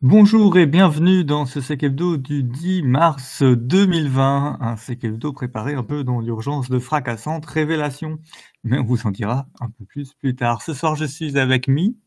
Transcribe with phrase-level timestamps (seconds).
[0.00, 5.74] Bonjour et bienvenue dans ce Sec Hebdo du 10 mars 2020, un Sec Hebdo préparé
[5.74, 8.20] un peu dans l'urgence de fracassantes révélations,
[8.62, 10.62] mais on vous en dira un peu plus plus tard.
[10.62, 11.98] Ce soir, je suis avec Mi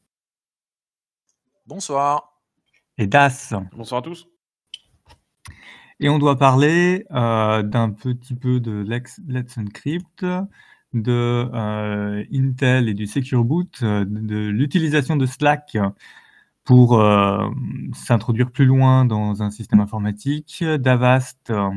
[1.65, 2.39] Bonsoir.
[2.97, 4.25] et Das, Bonsoir à tous.
[5.99, 10.25] et on doit parler euh, d'un petit peu de Let's Encrypt,
[10.93, 15.77] de euh, Intel et du Secure Boot, euh, de l'utilisation de Slack
[16.71, 17.49] pour euh,
[17.93, 21.69] s'introduire plus loin dans un système informatique, d'Avast, euh,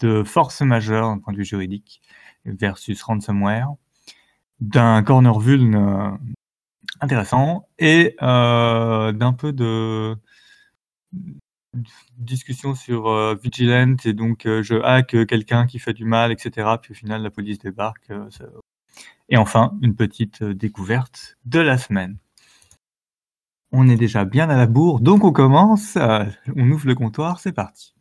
[0.00, 2.02] de force majeure d'un point de vue juridique
[2.44, 3.74] versus ransomware,
[4.58, 6.10] d'un corner vuln euh,
[7.00, 10.16] intéressant et d'un peu de
[12.18, 16.70] discussion sur Vigilant et donc je hack quelqu'un qui fait du mal, etc.
[16.82, 18.10] Puis au final la police débarque.
[19.28, 22.18] Et enfin, une petite découverte de la semaine.
[23.76, 25.96] On est déjà bien à la bourre, donc on commence.
[25.96, 26.24] euh,
[26.54, 27.92] on ouvre le comptoir, c'est parti.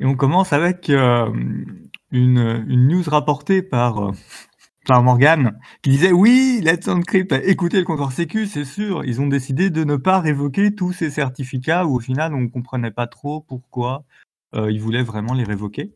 [0.00, 1.28] Et on commence avec euh,
[2.10, 4.12] une, news rapportée par, euh,
[4.86, 9.04] par Morgan qui disait oui, Let's Encrypt a écouté le comptoir sécu, c'est sûr.
[9.04, 12.48] Ils ont décidé de ne pas révoquer tous ces certificats où au final on ne
[12.48, 14.04] comprenait pas trop pourquoi
[14.54, 15.92] euh, ils voulaient vraiment les révoquer.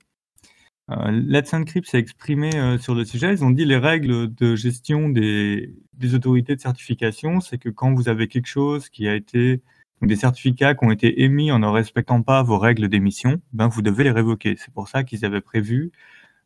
[0.90, 3.32] Euh, Let's Encrypt s'est exprimé sur le sujet.
[3.32, 5.74] Ils ont dit les règles de gestion des,
[6.14, 9.62] autorités de certification, c'est que quand vous avez quelque chose qui a été
[10.06, 13.82] des certificats qui ont été émis en ne respectant pas vos règles d'émission, ben vous
[13.82, 14.56] devez les révoquer.
[14.58, 15.92] C'est pour ça qu'ils avaient prévu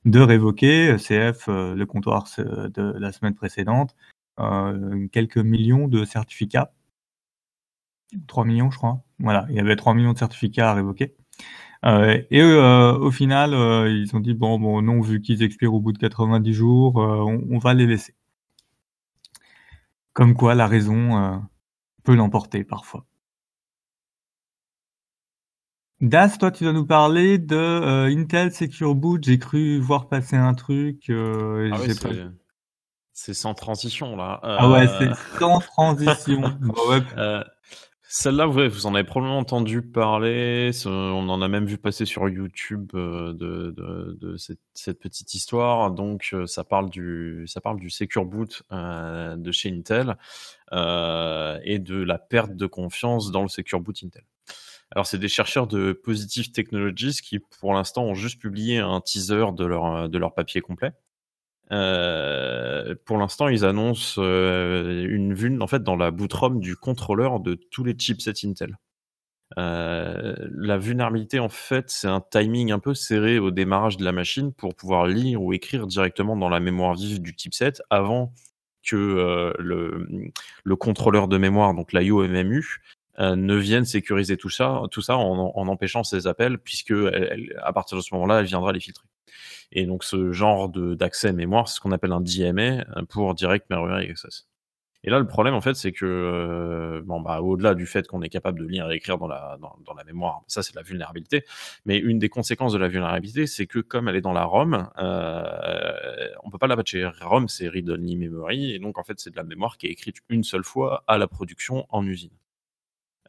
[0.07, 3.95] de révoquer euh, CF, euh, le comptoir euh, de la semaine précédente,
[5.13, 6.73] quelques millions de certificats.
[8.29, 9.03] 3 millions, je crois.
[9.19, 11.15] Voilà, il y avait 3 millions de certificats à révoquer.
[12.31, 13.53] Et au final,
[13.89, 17.59] ils ont dit bon, bon, non, vu qu'ils expirent au bout de 90 jours, on,
[17.59, 18.15] va les laisser.
[20.13, 21.43] Comme quoi, la raison
[22.05, 23.07] peut l'emporter parfois.
[26.01, 29.25] Das, toi, tu dois nous parler de euh, Intel Secure Boot.
[29.25, 31.09] J'ai cru voir passer un truc.
[31.09, 32.31] euh, Ah j'ai c'est, pas-
[33.13, 34.39] c'est sans transition là.
[34.43, 36.43] Ah ouais, Euh, c'est sans transition.
[36.61, 37.43] Bah ouais,
[38.09, 40.71] Celle-là, ouais, vous en avez probablement entendu parler.
[40.85, 45.91] On en a même vu passer sur YouTube de, de, de cette, cette petite histoire.
[45.91, 50.17] Donc, ça parle du, ça parle du Secure Boot de chez Intel
[50.73, 54.23] et de la perte de confiance dans le Secure Boot Intel.
[54.93, 59.47] Alors, c'est des chercheurs de Positive Technologies qui, pour l'instant, ont juste publié un teaser
[59.53, 60.93] de leur, leur papier complet.
[61.73, 66.77] Euh, pour l'instant, ils annoncent euh, une vulne en fait dans la boot ROM du
[66.77, 68.79] contrôleur de tous les chipsets Intel.
[69.59, 74.13] Euh, la vulnérabilité, en fait, c'est un timing un peu serré au démarrage de la
[74.13, 78.33] machine pour pouvoir lire ou écrire directement dans la mémoire vive du chipset avant
[78.85, 80.07] que euh, le,
[80.65, 82.63] le contrôleur de mémoire, donc l'IO-MMU, euh,
[83.19, 87.61] ne vienne sécuriser tout ça, tout ça en, en empêchant ces appels, puisque elle- elle-
[87.63, 89.07] à partir de ce moment-là, elle viendra les filtrer.
[89.73, 93.69] Et donc ce genre d'accès mémoire, c'est ce qu'on appelle un DMA euh, pour Direct
[93.71, 94.49] Memory Access.
[95.05, 98.23] Et là, le problème, en fait, c'est que, euh, bon, bah, au-delà du fait qu'on
[98.23, 101.45] est capable de lire et écrire dans la, dans, la mémoire, ça, c'est la vulnérabilité.
[101.85, 104.89] Mais une des conséquences de la vulnérabilité, c'est que comme elle est dans la ROM,
[104.99, 107.09] euh, on peut pas la patcher.
[107.21, 109.91] ROM, c'est Read Only Memory, et donc, en fait, c'est de la mémoire qui est
[109.91, 112.31] écrite une seule fois à la production en usine.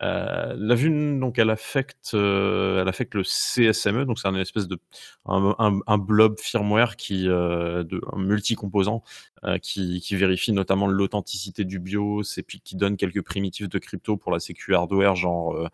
[0.01, 4.67] Euh, la vuln, donc, elle affecte, euh, elle affecte le CSME, donc c'est un espèce
[4.67, 4.79] de
[5.25, 9.03] un, blob firmware qui, euh, de, multi-composant
[9.43, 14.17] euh, qui, qui vérifie notamment l'authenticité du BIOS et qui donne quelques primitives de crypto
[14.17, 15.69] pour la sécu hardware, genre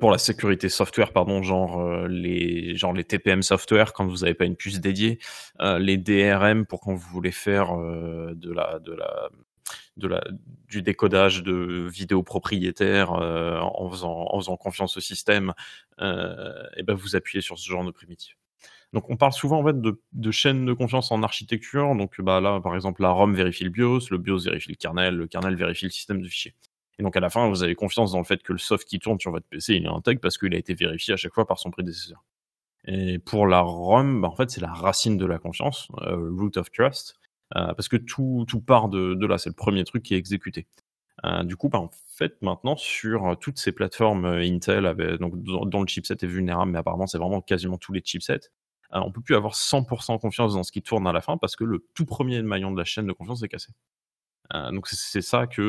[0.00, 4.44] pour la sécurité software, pardon, genre les genre les TPM software quand vous n'avez pas
[4.44, 5.18] une puce dédiée,
[5.60, 9.30] les DRM pour quand vous voulez faire de la de la
[9.96, 10.22] de la,
[10.68, 15.52] du décodage de vidéos propriétaires euh, en, faisant, en confiance au système,
[16.00, 18.36] euh, et ben vous appuyez sur ce genre de primitif.
[18.92, 21.94] Donc on parle souvent en fait de, de chaînes de confiance en architecture.
[21.94, 25.14] Donc bah là par exemple la ROM vérifie le BIOS, le BIOS vérifie le kernel,
[25.14, 26.54] le kernel vérifie le système de fichiers.
[26.98, 28.98] Et donc à la fin vous avez confiance dans le fait que le soft qui
[28.98, 31.46] tourne sur votre PC il est intègre parce qu'il a été vérifié à chaque fois
[31.46, 32.24] par son prédécesseur.
[32.86, 36.56] Et pour la ROM, bah, en fait c'est la racine de la confiance, euh, root
[36.56, 37.19] of trust.
[37.56, 40.66] Euh, parce que tout, part de, là, c'est le premier truc qui est exécuté.
[41.24, 44.84] Euh, du coup, bah, en fait, maintenant, sur toutes ces plateformes euh, Intel,
[45.18, 48.50] donc, dont, le chipset est vulnérable, mais apparemment, c'est vraiment quasiment tous les chipsets,
[48.92, 51.54] on on peut plus avoir 100% confiance dans ce qui tourne à la fin parce
[51.54, 53.68] que le tout premier maillon de la chaîne de confiance est cassé.
[54.72, 55.62] donc c'est ça que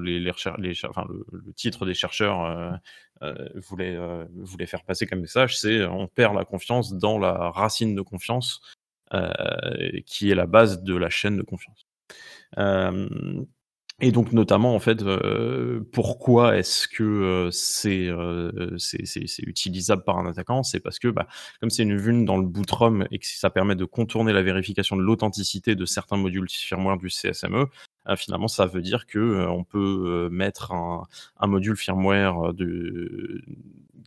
[0.00, 2.78] le, titre des chercheurs
[3.56, 8.60] voulait faire passer comme message, c'est on perd la confiance dans la racine de confiance
[10.06, 11.86] qui est la base de la chaîne de confiance.
[14.00, 18.76] Et donc notamment en fait, euh, pourquoi est-ce que euh, c'est, euh,
[19.40, 20.62] utilisable par un attaquant?
[20.62, 21.26] C'est parce que bah,
[21.60, 24.96] comme c'est une vulne dans le bootrom et que ça permet de contourner la vérification
[24.96, 27.66] de l'authenticité de certains modules firmware du CSME, euh,
[28.16, 31.06] finalement, ça veut dire que euh, peut euh, mettre un,
[31.46, 32.52] module firmware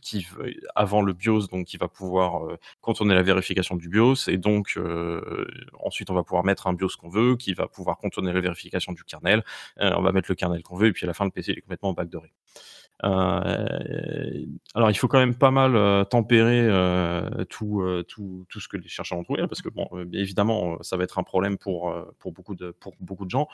[0.02, 0.26] qui
[0.74, 4.78] avant le BIOS, donc qui va pouvoir contourner la vérification du BIOS, et donc
[5.80, 8.92] ensuite on va pouvoir mettre un BIOS qu'on veut, qui va pouvoir contourner la vérification
[8.92, 9.44] du kernel.
[9.76, 11.60] on va mettre le kernel qu'on veut, et puis à la fin le PC est
[11.60, 12.32] complètement backdooré.
[13.04, 14.44] Euh,
[14.74, 18.76] alors, il faut quand même pas mal euh, tempérer euh, tout, tout, tout, ce que
[18.76, 22.32] les chercheurs ont trouvé, parce que, bon, évidemment, ça va être un problème pour, pour,
[22.32, 23.48] beaucoup, de, pour beaucoup de gens,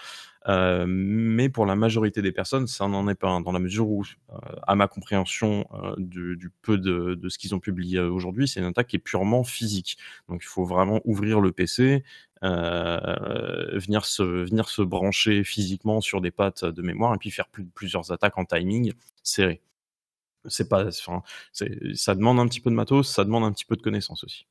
[0.47, 4.05] mais pour la majorité des personnes, ça n'en est pas un, dans la mesure où,
[4.67, 5.67] à ma compréhension
[5.99, 9.44] du, peu de, de ce qu'ils ont publié aujourd'hui, c'est une attaque qui est purement
[9.44, 9.99] physique.
[10.29, 12.03] Donc, il faut vraiment ouvrir le PC, euh,
[12.43, 17.64] venir, se, venir se brancher physiquement sur des pattes de mémoire et puis faire plus,
[17.64, 18.93] plusieurs attaques en timing
[19.23, 19.61] serré.
[20.46, 23.82] C'est pas, ça demande un petit peu de matos, ça demande un petit peu de
[23.82, 24.46] connaissances aussi.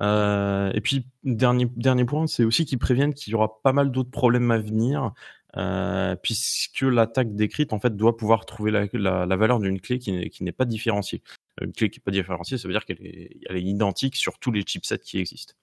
[0.00, 3.90] Euh, et puis dernier dernier point, c'est aussi qu'ils préviennent qu'il y aura pas mal
[3.90, 5.12] d'autres problèmes à venir,
[5.56, 8.86] euh, puisque l'attaque décrite en fait doit pouvoir trouver la,
[9.26, 11.22] la, valeur d'une clé qui n'est pas différenciée.
[11.60, 14.52] Une clé qui n'est pas différenciée, ça veut dire qu'elle est, est identique sur tous
[14.52, 15.54] les chipsets qui existent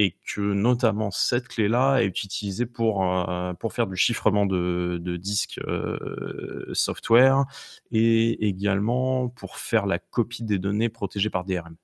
[0.00, 5.16] et que notamment cette clé-là est utilisée pour, euh, pour faire du chiffrement de, de
[5.18, 7.44] disques euh, software
[7.92, 11.76] et également pour faire la copie des données protégées par DRM.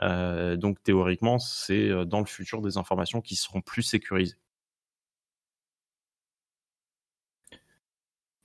[0.00, 4.38] Euh, donc théoriquement, c'est dans le futur des informations qui seront plus sécurisées.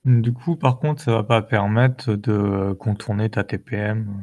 [0.04, 4.22] Du coup, par contre, ça va pas permettre de contourner ta TPM.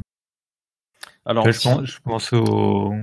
[1.25, 2.93] Alors, je, pense, je pense au,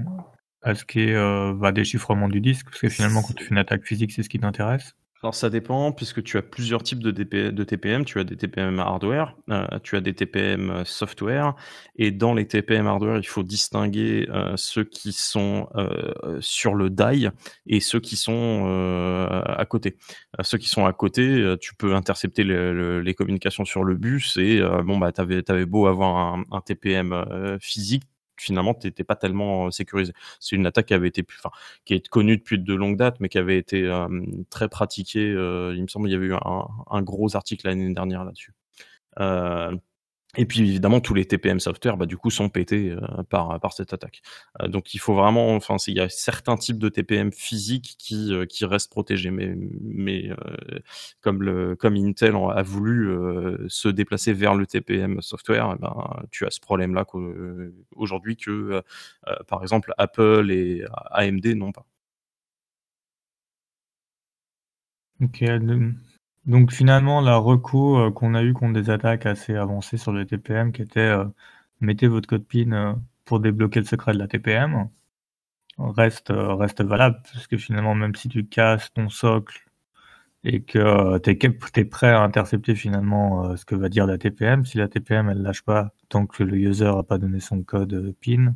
[0.69, 3.51] à ce qui est euh, bah, déchiffrement du disque Parce que finalement, quand tu fais
[3.51, 7.01] une attaque physique, c'est ce qui t'intéresse alors ça dépend, puisque tu as plusieurs types
[7.03, 8.05] de, TPM.
[8.05, 11.57] Tu as des TPM hardware, euh, tu as des TPM euh, software,
[11.97, 15.67] et dans les TPM hardware, il faut distinguer ceux qui sont
[16.39, 17.29] sur le die
[17.67, 19.97] et ceux qui sont à côté.
[20.43, 24.99] ceux qui sont à côté, tu peux intercepter les communications sur le bus, et bon
[24.99, 28.05] bah t'avais avais beau avoir un TPM physique,
[28.43, 30.13] finalement tu n'étais pas tellement sécurisé.
[30.41, 31.51] C'est une attaque qui avait été, enfin,
[31.85, 33.89] qui est connue depuis de longues dates, mais qui avait été
[34.51, 35.29] très pratiquée.
[35.31, 38.53] il me semble qu'il y avait eu un gros article l'année dernière là-dessus.
[40.37, 43.73] Et puis évidemment, tous les TPM software, bah, du coup, sont pétés euh, par, par
[43.73, 44.21] cette attaque.
[44.61, 48.35] Euh, donc il faut vraiment, enfin, il y a certains types de TPM physiques qui,
[48.35, 50.31] euh, qui restent protégés, mais, mais
[51.23, 53.11] comme, le, comme Intel a voulu
[53.69, 57.07] se déplacer vers le TPM software, eh ben, tu as ce problème-là
[57.97, 58.83] aujourd'hui que,
[59.47, 61.87] par exemple, Apple et AMD n'ont pas.
[65.21, 65.43] Ok,
[66.49, 70.25] donc finalement, la reco euh, qu'on a eu contre des attaques assez avancées sur le
[70.25, 71.27] TPM, qui était euh,
[71.81, 72.95] mettez votre code PIN euh,
[73.27, 74.89] pour débloquer le secret de la TPM,
[75.79, 79.67] reste, reste valable, parce que finalement, même si tu casses ton socle
[80.43, 84.79] et que tu es, prêt à intercepter finalement ce que va dire la TPM, si
[84.79, 88.55] la TPM elle lâche pas tant que le user n'a pas donné son code PIN,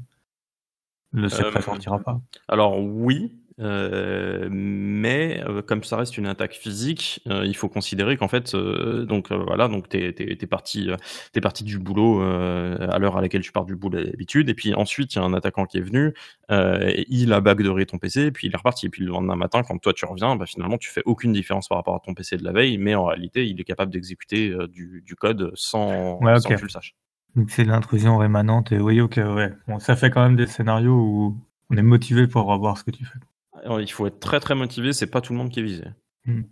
[1.13, 2.21] le secret ne sortira pas.
[2.49, 8.29] Alors oui, mais euh, comme ça reste une attaque physique, euh, il faut considérer qu'en
[8.29, 10.89] fait, donc voilà, donc t'es es, parti,
[11.33, 14.75] t'es parti du boulot à l'heure à laquelle tu pars du boulot d'habitude, et puis
[14.75, 16.15] ensuite il y a un attaquant qui est venu,
[16.49, 19.63] il a backdooré ton PC, et puis il est reparti, et puis le lendemain matin,
[19.63, 22.37] quand toi tu reviens, bah, finalement tu fais aucune différence par rapport à ton PC
[22.37, 26.49] de la veille, mais en réalité il est capable d'exécuter du, du, code sans, sans
[26.49, 26.95] que tu le saches.
[27.37, 29.53] Donc c'est l'intrusion rémanente, et oui, ok, ouais.
[29.67, 31.37] Bon, ça fait quand même des scénarios où
[31.71, 33.19] on est motivé pour voir ce que tu fais
[33.65, 35.85] il faut être très très motivé, c'est pas tout le monde qui est visé.
[36.25, 36.43] Hmm.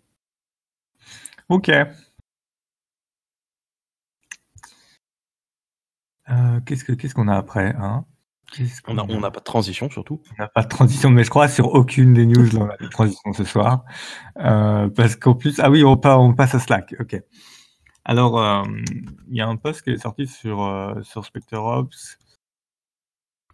[1.48, 1.68] Ok.
[6.30, 8.04] Euh, qu'est-ce qu'on a après hein?
[8.88, 10.22] On n'a pas de transition surtout.
[10.32, 13.32] On n'a pas de transition, mais je crois sur aucune des news dans la transition
[13.32, 13.84] ce soir.
[14.38, 16.96] Euh, parce qu'en plus, ah oui, on, passe à Slack.
[16.98, 17.16] Ok.
[18.04, 18.64] Alors, euh,
[19.28, 22.18] il y a un post qui est sorti sur, sur SpectreOps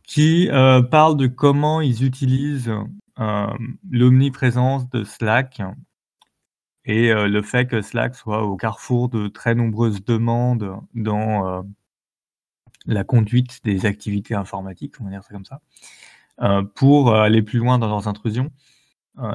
[0.03, 0.49] qui
[0.91, 2.73] parle de comment ils utilisent
[3.19, 5.63] l'omniprésence de Slack
[6.87, 11.63] et euh, le fait que Slack soit au carrefour de très nombreuses demandes dans euh,
[12.87, 15.61] la conduite des activités informatiques, on va dire ça comme ça.
[16.77, 18.51] pour aller plus loin dans leurs intrusions.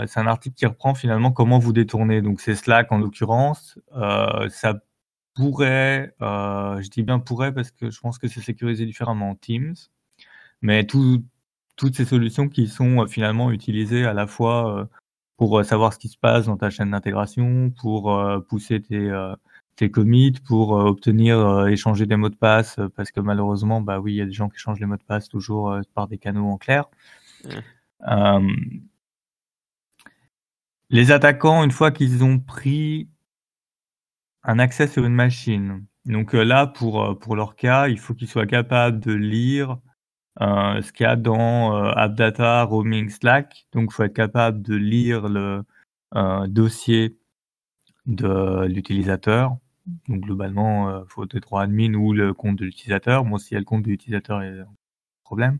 [0.07, 2.21] c'est un article qui reprend finalement comment vous détourner.
[2.21, 3.77] Donc c'est Slack en l'occurrence.
[4.49, 4.75] ça
[5.35, 9.75] pourrait, je dis bien pourrait parce que je pense que c'est sécurisé différemment en Teams,
[10.61, 10.85] mais
[11.81, 14.87] toutes ces solutions qui sont finalement utilisées à la fois
[15.37, 18.15] pour savoir ce qui se passe dans ta chaîne d'intégration, pour
[18.47, 19.11] pousser tes,
[19.75, 24.17] tes commits, pour obtenir, échanger des mots de passe, parce que malheureusement, bah oui, il
[24.17, 26.57] y a des gens qui changent les mots de passe toujours par des canaux en
[26.59, 26.85] clair.
[30.91, 33.09] les attaquants, une fois qu'ils ont pris
[34.43, 38.45] un accès sur une machine, donc là, pour, pour leur cas, il faut qu'ils soient
[38.45, 39.79] capables de lire
[40.39, 43.67] euh, ce qu'il y a dans euh, AppData, Roaming, Slack.
[43.73, 45.63] Donc, il faut être capable de lire le
[46.15, 47.17] euh, dossier
[48.05, 49.57] de l'utilisateur.
[50.07, 53.25] Donc, globalement, il faut être admin ou le compte de l'utilisateur.
[53.25, 54.67] Moi, s'il y a le compte de l'utilisateur, il y a un
[55.23, 55.59] problème.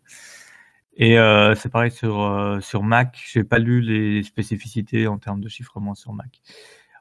[0.98, 1.16] Et
[1.56, 3.20] c'est pareil sur, sur Mac.
[3.32, 6.42] J'ai pas lu les spécificités en termes de chiffrement sur Mac.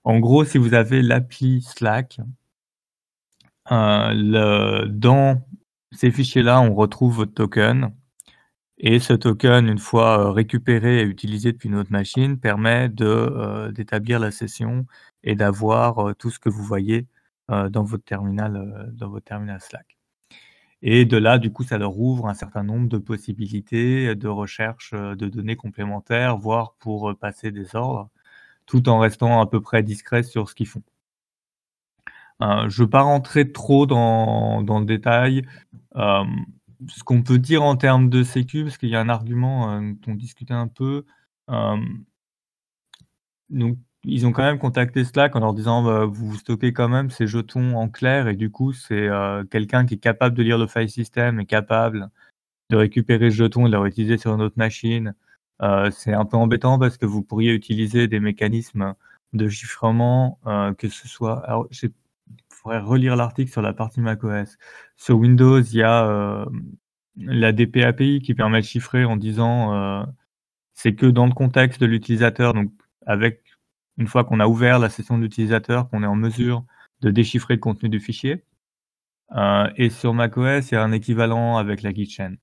[0.04, 2.20] En gros, si vous avez l'appli Slack,
[3.70, 5.42] le, dans
[5.92, 7.92] ces fichiers-là, on retrouve votre token.
[8.78, 14.18] Et ce token, une fois euh, récupéré et utilisé depuis notre machine, permet euh, d'établir
[14.18, 14.86] la session
[15.22, 17.06] et d'avoir euh, tout ce que vous voyez
[17.70, 19.98] dans votre terminal, dans votre terminal Slack.
[20.82, 24.92] Et de là, du coup, ça leur ouvre un certain nombre de possibilités de recherche
[24.92, 28.08] de données complémentaires, voire pour passer des ordres,
[28.66, 30.84] tout en restant à peu près discret sur ce qu'ils font.
[32.40, 35.42] je ne veux pas rentrer trop dans le détail.
[35.96, 36.24] Euh,
[36.88, 39.80] ce qu'on peut dire en termes de sécu, parce qu'il y a un argument euh,
[39.80, 41.04] dont on discutait un peu.
[41.50, 41.76] Euh,
[43.50, 47.10] donc, ils ont quand même contacté Slack en leur disant bah, vous stockez quand même
[47.10, 49.08] ces jetons en clair et du coup c'est
[49.50, 52.08] quelqu'un qui est capable de lire le file system et capable
[52.70, 55.14] de récupérer ce jeton et de le réutiliser sur une autre machine.
[55.90, 58.94] c'est un peu embêtant parce que vous pourriez utiliser des mécanismes
[59.34, 60.38] de chiffrement,
[60.78, 61.68] que ce soit.
[62.60, 64.58] Faudrait relire l'article sur la partie macOS.
[64.96, 66.44] Sur Windows, il y a euh,
[67.16, 70.04] la DPAPI qui permet de chiffrer en disant euh,
[70.74, 72.70] c'est que dans le contexte de l'utilisateur, donc
[73.06, 73.42] avec
[73.96, 76.64] une fois qu'on a ouvert la session de l'utilisateur, qu'on est en mesure
[77.00, 78.44] de déchiffrer le contenu du fichier.
[79.36, 82.36] Euh, et sur macOS, il y a un équivalent avec la keychain.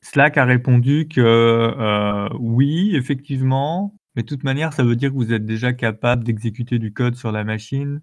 [0.00, 5.32] Slack a répondu que oui, effectivement, mais de toute manière, ça veut dire que vous
[5.32, 8.02] êtes déjà capable d'exécuter du code sur la machine,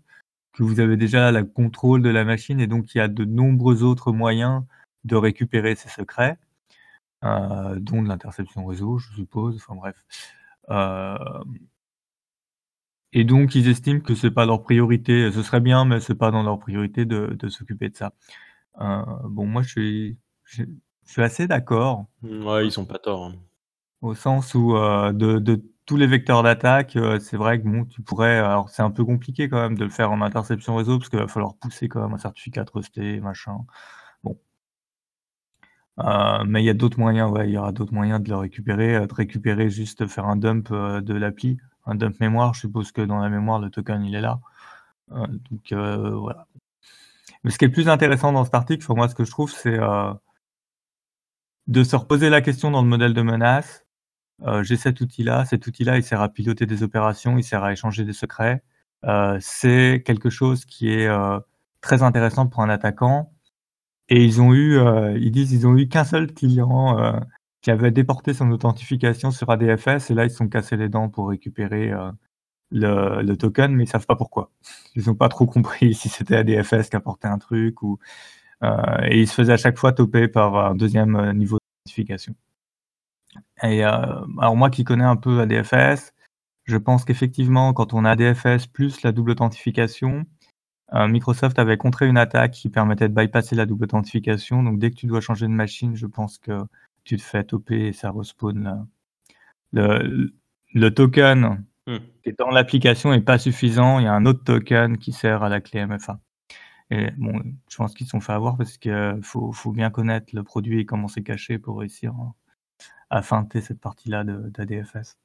[0.53, 3.25] que vous avez déjà le contrôle de la machine et donc il y a de
[3.25, 4.63] nombreux autres moyens
[5.05, 6.37] de récupérer ces secrets,
[7.23, 9.95] euh, dont de l'interception réseau, je suppose, enfin bref.
[10.69, 11.43] Euh,
[13.13, 16.31] et donc ils estiment que c'est pas leur priorité, ce serait bien, mais c'est pas
[16.31, 18.13] dans leur priorité de, s'occuper de ça.
[18.81, 20.63] Euh, bon, moi je suis, je,
[21.05, 22.05] suis assez d'accord.
[22.23, 23.25] Ouais, ils sont pas tort.
[23.25, 23.35] Hein.
[24.01, 28.03] Au sens où de, de tous les vecteurs d'attaque, euh, c'est vrai que bon, tu
[28.03, 28.38] pourrais.
[28.38, 31.17] Alors, c'est un peu compliqué quand même de le faire en interception réseau parce qu'il
[31.17, 33.65] va falloir pousser quand même un certificat trusté, machin.
[34.24, 34.38] Bon.
[36.00, 38.96] Euh, mais il y a d'autres moyens, il y aura d'autres moyens de le récupérer,
[38.98, 42.53] euh, de récupérer juste faire un dump de l'appli, un dump mémoire.
[42.53, 44.39] Je suppose que dans la mémoire, le token il est là.
[45.10, 46.48] donc voilà.
[47.43, 49.31] Mais ce qui est le plus intéressant dans cet article, pour moi, ce que je
[49.31, 49.79] trouve, c'est
[51.67, 53.86] de se reposer la question dans le modèle de menace
[54.43, 57.74] euh, j'ai cet outil-là, cet outil-là, il sert à piloter des opérations, il sert à
[57.74, 58.63] échanger des secrets.
[59.05, 61.39] Euh, c'est quelque chose qui est euh,
[61.81, 63.34] très intéressant pour un attaquant.
[64.10, 64.79] Et ils ont eu,
[65.19, 67.22] ils disent, ils ont eu qu'un seul client
[67.62, 71.10] qui avait déporté son authentification sur ADFS et là ils se sont cassés les dents
[71.10, 71.93] pour récupérer
[72.72, 74.51] le, token, mais ils savent pas pourquoi.
[74.96, 78.00] Ils n'ont pas trop compris si c'était ADFS qui apportait un truc ou
[78.63, 82.34] et ils se faisaient à chaque fois toper par un deuxième niveau d'authentification.
[83.63, 83.91] Et euh,
[84.39, 86.13] alors moi qui connais un peu ADFS,
[86.65, 90.25] je pense qu'effectivement, quand on a ADFS plus la double authentification,
[90.93, 94.63] euh, Microsoft avait contré une attaque qui permettait de bypasser la double authentification.
[94.63, 96.62] Donc dès que tu dois changer de machine, je pense que
[97.03, 98.88] tu te fais toper et ça respawn.
[99.71, 100.33] Le,
[100.74, 101.98] le token hmm.
[102.24, 104.00] qui est dans l'application n'est pas suffisant.
[104.00, 106.19] Il y a un autre token qui sert à la clé MFA.
[106.91, 110.36] Et bon, je pense qu'ils se sont fait avoir parce qu'il faut, faut, bien connaître
[110.36, 112.13] le produit et comment c'est caché pour réussir
[113.09, 115.17] à feinter cette partie-là d'ADFS.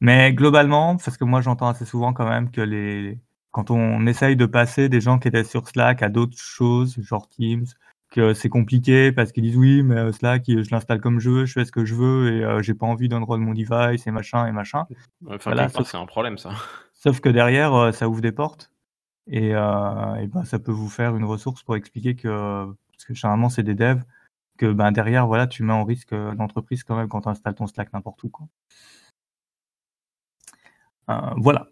[0.00, 3.18] Mais globalement, parce que moi j'entends assez souvent quand même que les
[3.52, 7.28] quand on essaye de passer des gens qui étaient sur Slack à d'autres choses, genre
[7.28, 7.66] Teams,
[8.10, 11.46] que c'est compliqué parce qu'ils disent oui, mais euh, Slack, je l'installe comme je veux,
[11.46, 14.10] je fais ce que je veux et euh, j'ai pas envie d'enroll mon device et
[14.10, 14.86] machin et machin.
[15.28, 15.52] Enfin,
[15.84, 16.50] c'est un problème ça.
[16.94, 18.72] Sauf que derrière, euh, ça ouvre des portes
[19.28, 22.28] et, et ben, ça peut vous faire une ressource pour expliquer que
[22.92, 24.02] Parce que généralement, c'est des devs
[24.58, 27.66] que ben, derrière, voilà, tu mets en risque l'entreprise quand même quand tu installes ton
[27.66, 28.28] Slack n'importe où.
[28.28, 28.46] Quoi.
[31.36, 31.68] voilà.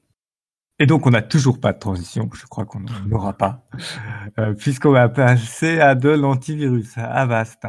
[0.79, 2.29] Et donc, on n'a toujours pas de transition.
[2.35, 3.65] Je crois qu'on n'en aura pas.
[4.59, 7.67] Puisqu'on va passer à de l'antivirus, Avast.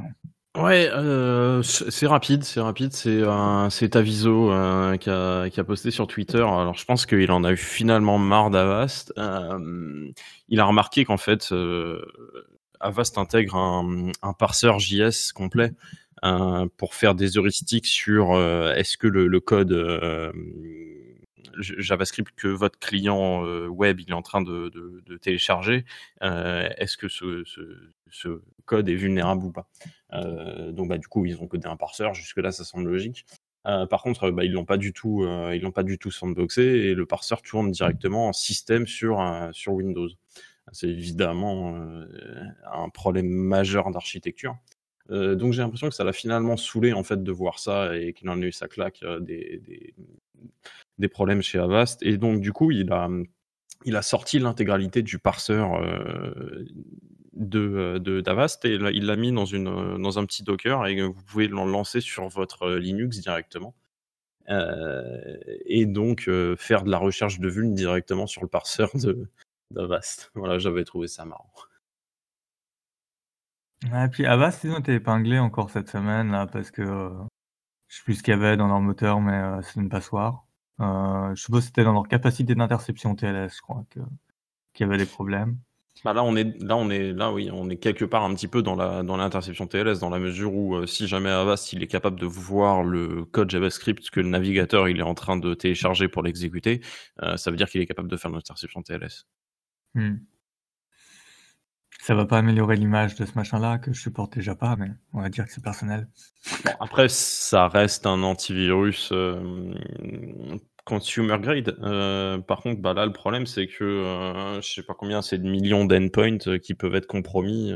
[0.55, 2.93] Ouais, euh, c'est rapide, c'est rapide.
[2.93, 3.69] C'est euh,
[4.97, 6.37] qui, a, qui a posté sur Twitter.
[6.37, 9.13] Alors je pense qu'il en a eu finalement marre d'Avast.
[9.17, 10.11] Euh,
[10.49, 12.05] il a remarqué qu'en fait euh,
[12.83, 15.73] Avast intègre un, parseur JS complet
[16.23, 19.71] euh, pour faire des heuristiques sur euh, est-ce que le, code
[21.57, 24.71] JavaScript que votre client euh, web est en train de,
[25.21, 25.85] télécharger,
[26.21, 29.67] euh, est-ce que ce, code est vulnérable ou pas?
[30.13, 33.25] Euh, Donc bah, du coup ils ont codé un parseur, jusque là ça semble logique.
[33.63, 36.93] par contre, bah, ils l'ont pas du tout, ils l'ont pas du tout sandboxé et
[36.93, 39.19] le parseur tourne directement en système sur
[39.67, 40.09] Windows.
[40.73, 41.77] C'est évidemment
[42.71, 44.57] un problème majeur d'architecture.
[45.09, 48.29] donc j'ai l'impression que ça l'a finalement saoulé en fait de voir ça et qu'il
[48.29, 49.61] en a eu sa claque des,
[50.97, 52.01] des problèmes chez Avast.
[52.03, 53.09] Et donc, du coup, il a,
[53.85, 56.65] il a sorti l'intégralité du parseur euh,
[57.33, 61.23] de, de d'Avast et il l'a mis dans, une, dans un petit Docker et vous
[61.25, 63.75] pouvez le lancer sur votre Linux directement.
[64.49, 69.29] Euh, et donc euh, faire de la recherche de vuln directement sur le parseur de,
[69.73, 70.31] d'Avast.
[70.35, 71.51] Voilà, j'avais trouvé ça marrant.
[73.83, 76.83] et puis Avast, ils ont été épinglés encore cette semaine là parce que
[77.87, 80.45] je sais plus ce qu'il y avait dans leur moteur, mais c'est une passoire.
[80.79, 84.03] Euh, je suppose que c'était dans leur capacité d'interception TLS, je crois, qu'il
[84.79, 85.57] y avait des problèmes.
[86.03, 88.47] Bah là, on est, là, on est, là, oui, on est quelque part un petit
[88.47, 91.83] peu dans la, dans l'interception TLS, dans la mesure où euh, si jamais Avast il
[91.83, 95.53] est capable de voir le code JavaScript que le navigateur il est en train de
[95.53, 96.81] télécharger pour l'exécuter,
[97.21, 99.27] euh, ça veut dire qu'il est capable de faire l'interception TLS.
[99.95, 100.17] Hmm.
[102.03, 105.21] Ça va pas améliorer l'image de ce machin-là que je supporte déjà pas, mais on
[105.21, 106.09] va dire que c'est personnel.
[106.81, 109.73] Après, ça reste un antivirus euh,
[110.83, 111.77] consumer grade.
[111.81, 115.37] Euh, par contre, bah là, le problème, c'est que euh, je sais pas combien, c'est
[115.37, 117.73] de millions d'endpoints qui peuvent être compromis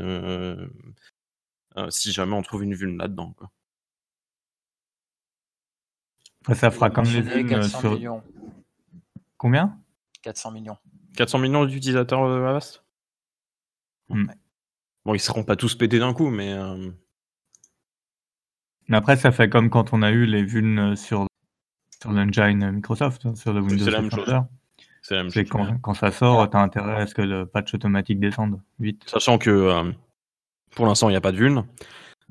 [1.88, 3.34] si jamais on trouve une vulne là-dedans.
[6.42, 7.92] Après, ça fera comme les vulnes sur...
[7.92, 8.22] Millions.
[9.38, 9.78] Combien?
[10.20, 10.76] 400 millions.
[11.18, 12.84] 400 millions d'utilisateurs Avast
[14.10, 14.24] Hmm.
[15.04, 16.52] Bon, ils seront pas tous pétés d'un coup, mais.
[16.52, 16.90] Euh,
[18.88, 21.26] mais après, ça fait comme quand on a eu les vulnes sur,
[22.00, 24.34] sur l'engine Microsoft, hein, sur le Windows C'est la même chose.
[25.02, 25.44] C'est la même chose.
[25.50, 29.02] Quand, quand, ça sort, tu as intérêt à ce que le patch automatique descende vite.
[29.06, 29.92] Sachant que euh,
[30.70, 31.66] pour l'instant, il n'y a pas de vulne,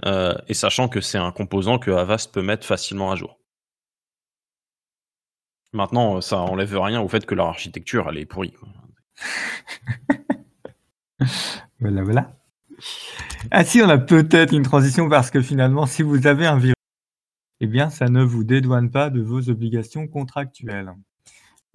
[0.06, 3.37] euh, et sachant que c'est un composant que Avast peut mettre facilement à jour.
[5.74, 8.54] Maintenant, ça enlève rien au fait que leur architecture, elle est pourrie.
[11.80, 12.36] Voilà, voilà.
[13.52, 16.74] Ah si, on a peut-être une transition parce que finalement, si vous avez un virus,
[17.60, 20.94] eh bien, ça ne vous dédouane pas de vos obligations contractuelles.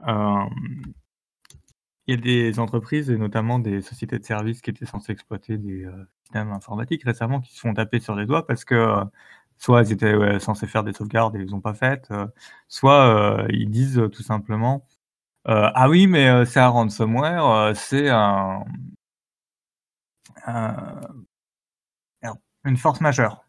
[0.09, 0.45] Euh,
[2.07, 5.57] il y a des entreprises et notamment des sociétés de services qui étaient censées exploiter
[5.59, 5.93] des euh,
[6.25, 9.05] systèmes informatiques récemment qui se font taper sur les doigts parce que euh,
[9.63, 12.13] soit ils étaient censés faire des sauvegardes et ils n'ont pas fait,
[12.69, 14.87] soit ils disent tout simplement
[15.47, 18.65] ah oui mais c'est un ransomware, c'est un
[22.65, 23.45] une force majeure.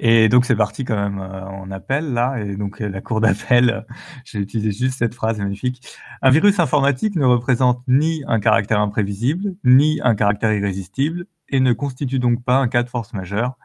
[0.00, 3.20] Et donc c'est parti quand même euh, en appel là, et donc euh, la cour
[3.20, 3.80] d'appel, euh,
[4.24, 5.82] j'ai utilisé juste cette phrase magnifique.
[6.22, 11.72] Un virus informatique ne représente ni un caractère imprévisible, ni un caractère irrésistible, et ne
[11.72, 13.58] constitue donc pas un cas de force majeure,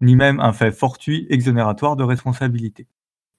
[0.00, 2.86] ni même un fait fortuit exonératoire de responsabilité.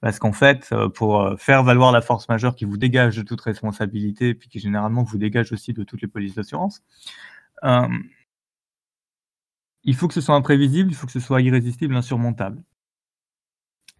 [0.01, 4.33] Parce qu'en fait, pour faire valoir la force majeure qui vous dégage de toute responsabilité,
[4.33, 6.83] puis qui généralement vous dégage aussi de toutes les polices d'assurance,
[7.63, 7.87] euh,
[9.83, 12.63] il faut que ce soit imprévisible, il faut que ce soit irrésistible, insurmontable.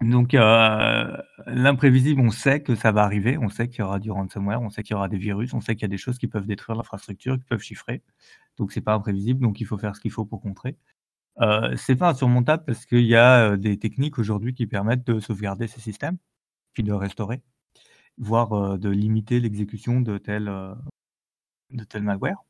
[0.02, 4.12] Donc euh, l'imprévisible, on sait que ça va arriver, on sait qu'il y aura du
[4.12, 6.18] ransomware, on sait qu'il y aura des virus, on sait qu'il y a des choses
[6.18, 8.02] qui peuvent détruire l'infrastructure, qui peuvent chiffrer.
[8.58, 10.78] Donc c'est pas imprévisible, donc il faut faire ce qu'il faut pour contrer.
[11.42, 15.20] Euh, c'est pas insurmontable parce qu'il y a euh, des techniques aujourd'hui qui permettent de
[15.20, 16.18] sauvegarder ces systèmes,
[16.74, 17.42] puis de restaurer,
[18.18, 20.46] voire euh, de limiter l'exécution de tel,
[21.72, 22.44] de tel malware.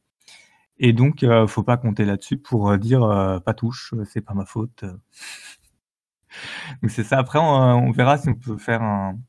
[0.79, 4.33] Et donc, euh, faut pas compter là-dessus pour euh, dire euh, pas touche, c'est pas
[4.33, 4.85] ma faute.
[6.81, 7.17] donc c'est ça.
[7.19, 9.19] Après, on, verra si on peut faire un,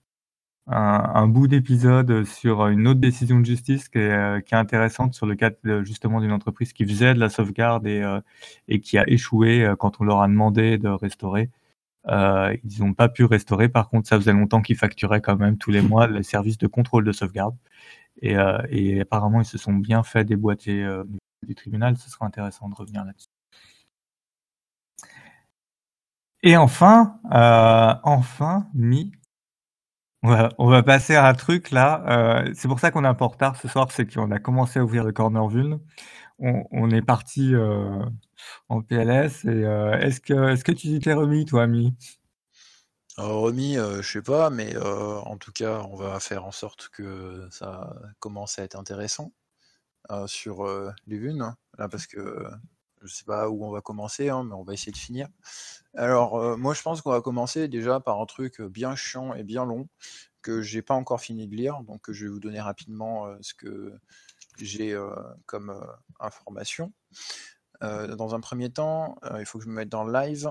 [0.71, 5.35] un, bout d'épisode sur une autre décision de justice qui est, est intéressante sur le
[5.35, 5.51] cas
[5.83, 8.03] justement d'une entreprise qui faisait de la sauvegarde et,
[8.69, 11.51] et qui a échoué quand on leur a demandé de restaurer.
[12.09, 13.69] ils n'ont pas pu restaurer.
[13.69, 16.67] Par contre, ça faisait longtemps qu'ils facturaient quand même tous les mois les services de
[16.67, 17.57] contrôle de sauvegarde.
[18.23, 20.87] Et, apparemment, ils se sont bien fait déboîter
[21.47, 23.29] du tribunal, ce sera intéressant de revenir là-dessus.
[26.43, 29.13] Et enfin, euh, enfin, Mi.
[30.23, 32.05] On va, passer à un truc là.
[32.09, 34.39] euh, c'est pour ça qu'on est un peu en retard ce soir, c'est qu'on a
[34.39, 35.81] commencé à ouvrir le corner vuln.
[36.39, 38.05] On, on est parti euh,
[38.69, 39.45] en PLS.
[39.47, 41.95] Euh, est-ce que, est-ce que tu t'es remis, toi, Mi
[43.19, 46.91] Euh, remis, euh, je sais pas, mais en tout cas, on va faire en sorte
[46.91, 49.33] que ça commence à être intéressant
[50.27, 50.67] sur
[51.07, 52.45] les vunes, là, parce que
[53.03, 55.29] je sais pas où on va commencer, hein, mais on va essayer de finir.
[55.95, 59.43] Alors, euh, moi, je pense qu'on va commencer déjà par un truc bien chiant et
[59.45, 59.89] bien long
[60.43, 63.55] que j'ai pas encore fini de lire, donc je vais vous donner rapidement euh, ce
[63.55, 63.93] que
[64.59, 65.11] j'ai euh,
[65.47, 65.81] comme euh,
[66.19, 66.93] information.
[67.83, 70.51] Euh, dans un premier temps, euh, il faut que je me mette dans le live.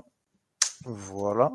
[0.86, 1.52] Voilà.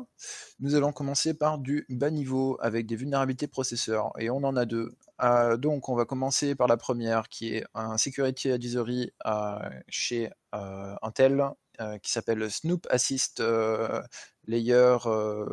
[0.59, 4.65] Nous allons commencer par du bas niveau avec des vulnérabilités processeurs et on en a
[4.65, 4.91] deux.
[5.23, 10.29] Euh, donc on va commencer par la première qui est un security advisory euh, chez
[10.55, 11.43] euh, Intel
[11.81, 14.01] euh, qui s'appelle Snoop Assist euh,
[14.47, 15.45] Layer euh,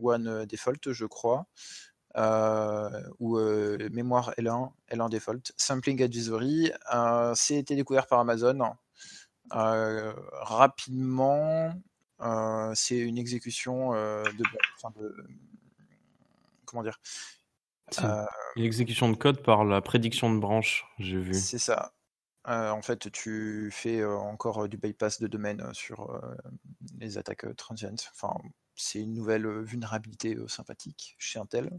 [0.00, 1.46] One Default je crois.
[2.16, 8.74] Euh, ou euh, mémoire L1, L1 default, sampling advisory, euh, été découvert par Amazon.
[9.50, 11.74] Rapidement,
[12.74, 14.44] c'est une exécution de,
[14.76, 15.14] enfin de,
[16.64, 16.98] comment dire
[17.90, 18.06] C'est
[18.56, 21.34] une exécution de code par la prédiction de branche, j'ai vu.
[21.34, 21.92] C'est ça.
[22.48, 26.34] Euh, en fait, tu fais euh, encore du bypass de domaine sur euh,
[26.98, 28.12] les attaques euh, transientes.
[28.14, 28.34] Enfin,
[28.76, 31.70] c'est une nouvelle euh, vulnérabilité euh, sympathique chez Intel.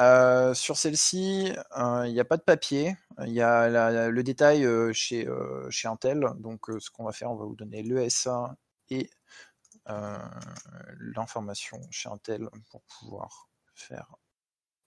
[0.00, 2.96] Euh, sur celle-ci, il n'y a pas de papier.
[3.24, 6.26] Il y a le détail euh, chez, euh, chez Intel.
[6.38, 8.56] Donc, euh, ce qu'on va faire, on va vous donner l'ESA
[8.90, 9.08] et
[9.88, 10.18] euh,
[10.98, 14.16] l'information chez Intel pour pouvoir faire.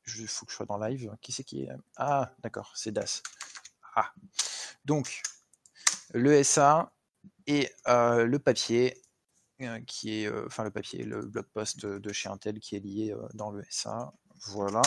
[0.07, 1.15] Il faut que je sois dans live.
[1.21, 1.69] Qui c'est qui est?
[1.95, 3.23] Ah, d'accord, c'est DAS.
[3.95, 4.11] Ah.
[4.87, 5.21] Donc,
[6.13, 6.93] l'ESA
[7.45, 8.95] et euh, le papier
[9.61, 12.79] euh, qui est, euh, enfin le papier, le blog post de, chez Intel qui est
[12.79, 14.13] lié euh, dans l'ESA.
[14.47, 14.81] Voilà.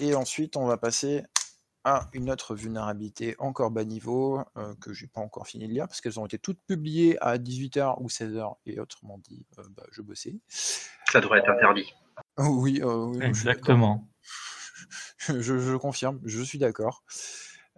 [0.00, 1.22] Et ensuite, on va passer
[1.84, 5.86] à une autre vulnérabilité encore bas niveau euh, que j'ai pas encore fini de lire
[5.86, 9.84] parce qu'elles ont été toutes publiées à 18h ou 16h et autrement dit, euh, bah,
[9.92, 10.40] je bossais.
[10.48, 11.92] Ça devrait être interdit.
[12.38, 13.22] Oui, euh, oui.
[13.22, 14.08] Exactement.
[15.18, 17.04] je, je confirme, je suis d'accord.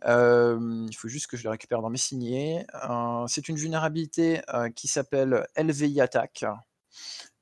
[0.05, 2.67] Il faut juste que je les récupère dans mes signés.
[3.29, 4.41] C'est une vulnérabilité
[4.75, 6.45] qui s'appelle LVI Attack,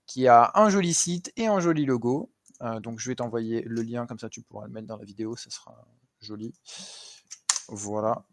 [0.06, 2.30] qui a un joli site et un joli logo.
[2.82, 5.36] Donc je vais t'envoyer le lien, comme ça tu pourras le mettre dans la vidéo,
[5.36, 5.86] ça sera
[6.20, 6.54] joli.
[7.68, 8.24] Voilà.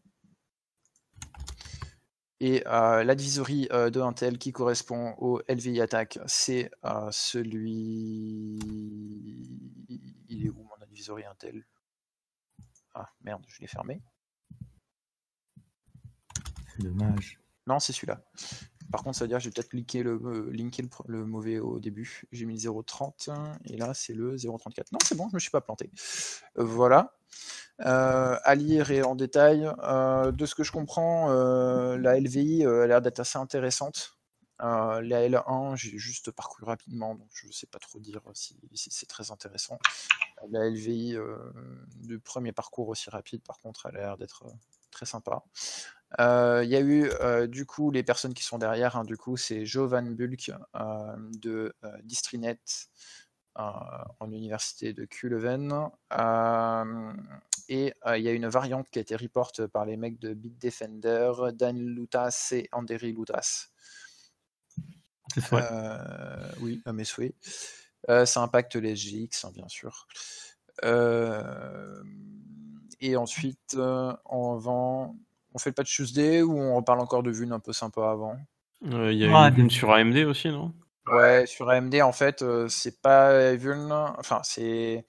[2.40, 6.70] Et l'advisory de Intel qui correspond au LVI Attack, c'est
[7.12, 8.60] celui.
[10.28, 11.66] Il est où mon advisory Intel?
[12.94, 14.02] Ah merde, je l'ai fermé.
[16.80, 17.40] Dommage.
[17.68, 18.22] Non, c'est celui-là.
[18.92, 21.60] Par contre, ça veut dire que j'ai peut-être linké le, euh, linké le, le mauvais
[21.60, 22.24] au début.
[22.32, 23.30] J'ai mis le 0.30
[23.66, 24.86] et là c'est le 0.34.
[24.94, 25.92] Non, c'est bon, je me suis pas planté.
[26.58, 27.14] Euh, voilà.
[27.80, 29.70] À lire et en détail.
[29.84, 34.18] Euh, de ce que je comprends, la LVI a l'air d'être assez intéressante.
[34.60, 39.06] La L1, j'ai juste parcouru rapidement, donc je ne sais pas trop dire si, c'est
[39.06, 39.78] très intéressant.
[40.50, 41.18] La LVI,
[41.98, 44.46] du premier parcours aussi rapide, par contre, a l'air d'être
[44.90, 45.44] très sympa.
[46.20, 49.18] Euh, Il y a eu euh, du coup les personnes qui sont derrière, hein, du
[49.18, 52.60] coup c'est Joe Van Bulk euh, de Distrinet
[53.56, 55.08] en université de.
[56.14, 57.14] Euh,
[57.70, 61.32] et il y a une variante qui a été report par les mecs de Bitdefender,
[61.54, 63.70] Dan Lutas et Anderi Lutas.
[65.36, 65.54] C'est.
[65.54, 67.36] Euh, oui, à mes souhaits.
[68.08, 70.08] Ça impacte les SGX, hein, bien sûr.
[73.02, 75.16] Et ensuite, on vend.
[75.58, 78.38] On fait le patch Tuesday ou on reparle encore de Vune un peu sympa avant?
[78.86, 80.72] Euh, Il y a Ah, une sur AMD aussi, non?
[81.08, 85.04] Ouais, sur AMD, en fait, euh, c'est pas Vuln, enfin, c'est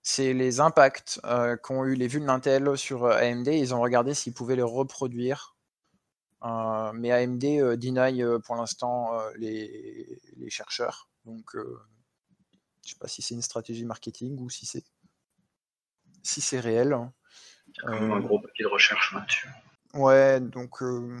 [0.00, 3.48] c'est les impacts euh, qu'ont eu les Vuln Intel sur euh, AMD.
[3.48, 5.56] Ils ont regardé s'ils pouvaient les reproduire.
[6.44, 11.08] Euh, mais AMD euh, deny euh, pour l'instant euh, les, les chercheurs.
[11.24, 11.80] Donc, euh,
[12.86, 14.84] je sais pas si c'est une stratégie marketing ou si c'est
[16.22, 16.92] si c'est réel.
[16.92, 17.12] hein.
[17.66, 19.48] Il y a quand même un gros paquet de recherche là-dessus.
[19.94, 21.18] Ouais, donc euh,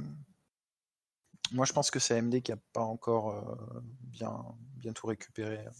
[1.52, 4.34] moi je pense que c'est AMD qui a pas encore euh, bien,
[4.76, 5.70] bien tout récupéré euh,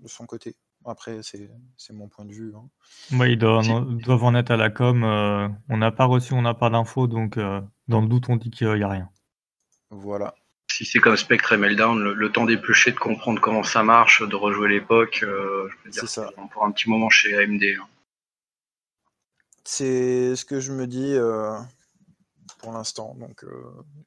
[0.00, 0.56] de son côté.
[0.84, 2.54] Après, c'est c'est mon point de vue.
[2.54, 2.68] hein.
[3.12, 5.02] Ouais, ils doivent, en- doivent en être à la com.
[5.02, 8.36] euh, on n'a pas reçu, on n'a pas d'infos, donc euh, dans le doute, on
[8.36, 9.10] dit qu'il n'y a rien.
[9.90, 10.34] Voilà.
[10.70, 14.22] Si c'est comme Spectre et Meltdown, le, le temps d'éplucher, de comprendre comment ça marche,
[14.22, 16.30] de rejouer l'époque, euh, je peux dire C'est ça.
[16.52, 17.62] pour un petit moment chez AMD.
[17.80, 17.86] hein.
[19.64, 21.14] C'est ce que je me dis.
[22.50, 23.14] Euh, pour l'instant.
[23.14, 23.44] Donc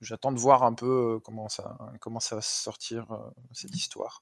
[0.01, 3.08] j'attends de voir un peu comment ça, comment ça va sortir
[3.54, 4.21] cette histoire.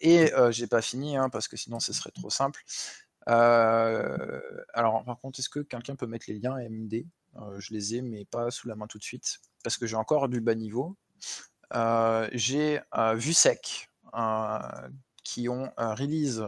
[0.00, 2.62] et j'ai pas fini hein, parce que sinon ce serait trop simple.
[3.26, 7.06] alors par contre, est-ce que quelqu'un peut mettre les liens MD
[7.58, 10.28] Je les ai, mais pas sous la main tout de suite parce que j'ai encore
[10.28, 10.96] du bas niveau.
[12.32, 12.80] j'ai
[13.14, 13.90] vu sec
[15.22, 16.44] qui ont release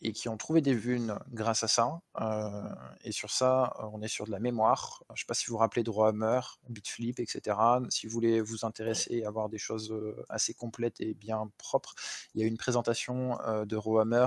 [0.00, 2.00] et qui ont trouvé des vunes grâce à ça.
[2.20, 2.68] Euh,
[3.02, 5.02] et sur ça, on est sur de la mémoire.
[5.08, 7.56] Je ne sais pas si vous vous rappelez de Rohammer, Bitflip, etc.
[7.88, 11.94] Si vous voulez vous intéresser et avoir des choses euh, assez complètes et bien propres,
[12.34, 14.26] il y a une présentation euh, de Rohammer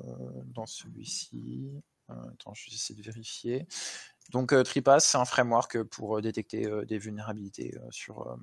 [0.45, 1.69] dans celui-ci.
[2.07, 3.67] attends, je vais essayer de vérifier.
[4.31, 8.37] Donc, Tripass, c'est un framework pour détecter des vulnérabilités sur,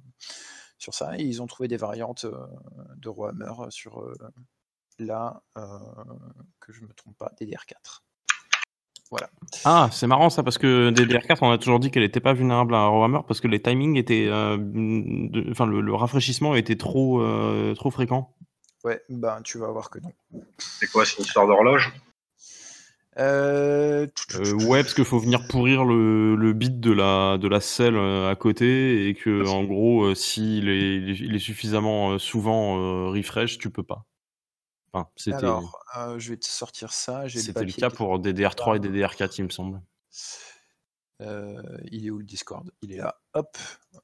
[0.76, 1.18] sur ça.
[1.18, 2.26] Et ils ont trouvé des variantes
[2.96, 4.06] de Rohammer sur
[4.98, 5.42] là,
[6.60, 8.02] que je ne me trompe pas, DDR4.
[9.10, 9.30] Voilà.
[9.64, 12.74] Ah, c'est marrant ça, parce que DDR4, on a toujours dit qu'elle n'était pas vulnérable
[12.74, 14.26] à Rohammer parce que les timings étaient.
[14.28, 14.58] Euh,
[15.50, 18.34] enfin, le, rafraîchissement était trop, euh, trop fréquent.
[18.84, 20.12] Ouais, ben tu vas voir que non.
[20.58, 21.92] C'est quoi, c'est une histoire d'horloge?
[23.18, 24.06] Euh...
[24.68, 28.36] ouais, parce qu'il faut venir pourrir le, le bit de la, de la selle à
[28.36, 34.04] côté et que, en gros, s'il est, il est suffisamment souvent refresh, tu peux pas.
[35.32, 37.28] Alors, euh, je vais te sortir ça.
[37.28, 39.80] C'était le, cas pour DDR3 et DDR4, il me semble.
[41.20, 42.70] Euh, il est où le Discord?
[42.80, 43.20] Il est là.
[43.34, 43.56] Hop,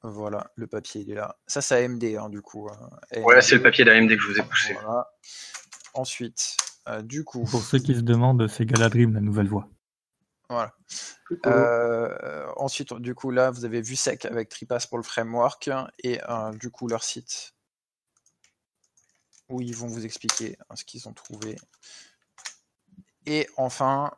[0.03, 1.37] voilà, le papier, il est là.
[1.47, 2.69] Ça, c'est AMD, hein, du coup.
[2.69, 3.21] Hein.
[3.21, 4.77] Ouais, c'est le papier d'AMD que je vous ai poussé.
[5.93, 7.45] Ensuite, euh, du coup.
[7.45, 9.67] Pour ceux qui se demandent, c'est Galadrim, la nouvelle voix.
[10.49, 10.75] Voilà.
[12.57, 15.69] ensuite, du coup, là, vous avez vu sec avec Tripass pour le framework
[16.03, 16.19] et
[16.59, 17.54] du coup, leur site
[19.49, 21.55] où ils vont vous expliquer hein, ce qu'ils ont trouvé.
[23.25, 24.11] Et enfin,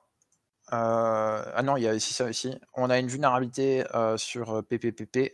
[0.74, 2.56] euh, ah non, il y a aussi ça aussi.
[2.74, 5.32] On a une vulnérabilité euh, sur PPPP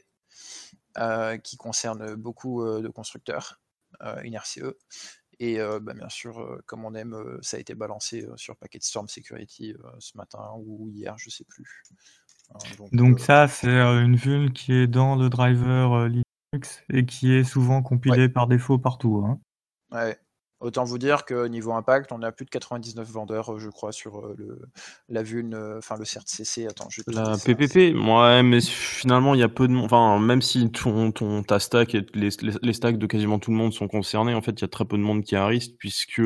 [0.97, 3.59] euh, qui concerne beaucoup de constructeurs,
[4.23, 4.75] une RCE.
[5.39, 9.73] Et bah, bien sûr, comme on aime, ça a été balancé sur Packet Storm Security
[9.99, 11.83] ce matin ou hier, je sais plus.
[12.53, 12.57] Hein,
[12.91, 17.81] donc, ça, c'est une vuln qui est dans le driver Linux et qui est souvent
[17.81, 19.23] compilée par défaut partout.
[19.25, 19.39] Hein.
[19.93, 20.22] Ouais.
[20.63, 24.19] Autant vous dire que niveau impact, on a plus de 99 vendeurs, je crois, sur
[24.19, 24.61] euh, le,
[25.09, 26.67] la vulne, euh, enfin le CRTCC.
[26.67, 29.83] Attends, je La PPP, ouais, mais finalement, il y a peu de monde.
[29.83, 32.29] Enfin, même si ton, ton, ta stack et les,
[32.61, 34.85] les, stacks de quasiment tout le monde sont concernés, en fait, il y a très
[34.85, 36.21] peu de monde qui arrive, puisque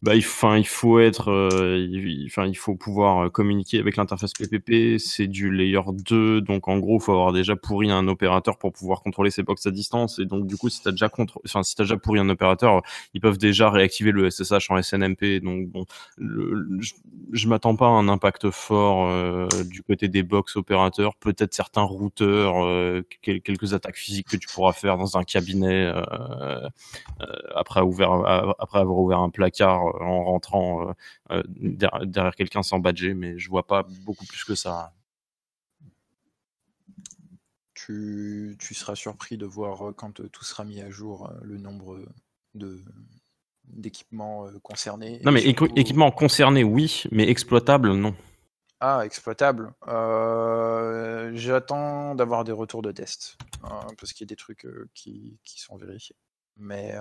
[0.00, 0.24] bah, il,
[0.56, 4.98] il faut être, euh, enfin, il faut pouvoir communiquer avec l'interface PPP.
[4.98, 8.72] C'est du layer 2, donc en gros, il faut avoir déjà pourri un opérateur pour
[8.72, 10.18] pouvoir contrôler ses box à distance.
[10.20, 11.10] Et donc, du coup, si tu as déjà
[11.44, 12.80] enfin, si as déjà pourri un opérateur,
[13.12, 15.40] il peuvent déjà réactiver le SSH en SNMP.
[15.42, 15.84] Donc bon,
[16.16, 21.16] je, m'attends pas à un impact fort euh, du côté des box opérateurs.
[21.16, 26.68] Peut-être certains routeurs, euh, quelques attaques physiques que tu pourras faire dans un cabinet euh,
[27.52, 28.12] après, ouvert,
[28.60, 30.94] après avoir ouvert un placard en rentrant
[31.58, 34.92] derrière, quelqu'un sans badger, mais je vois pas beaucoup plus que ça.
[37.74, 41.98] Tu, seras surpris de voir quand tout sera mis à jour le nombre
[42.56, 42.82] de,
[43.68, 45.20] d'équipements euh, concernés.
[45.24, 48.14] Non, mais équipements concernés, oui, mais exploitables, non.
[48.80, 49.72] Ah, exploitable.
[49.88, 54.88] Euh, j'attends d'avoir des retours de tests, hein, parce qu'il y a des trucs euh,
[54.94, 56.16] qui, sont vérifiés.
[56.58, 56.94] Mais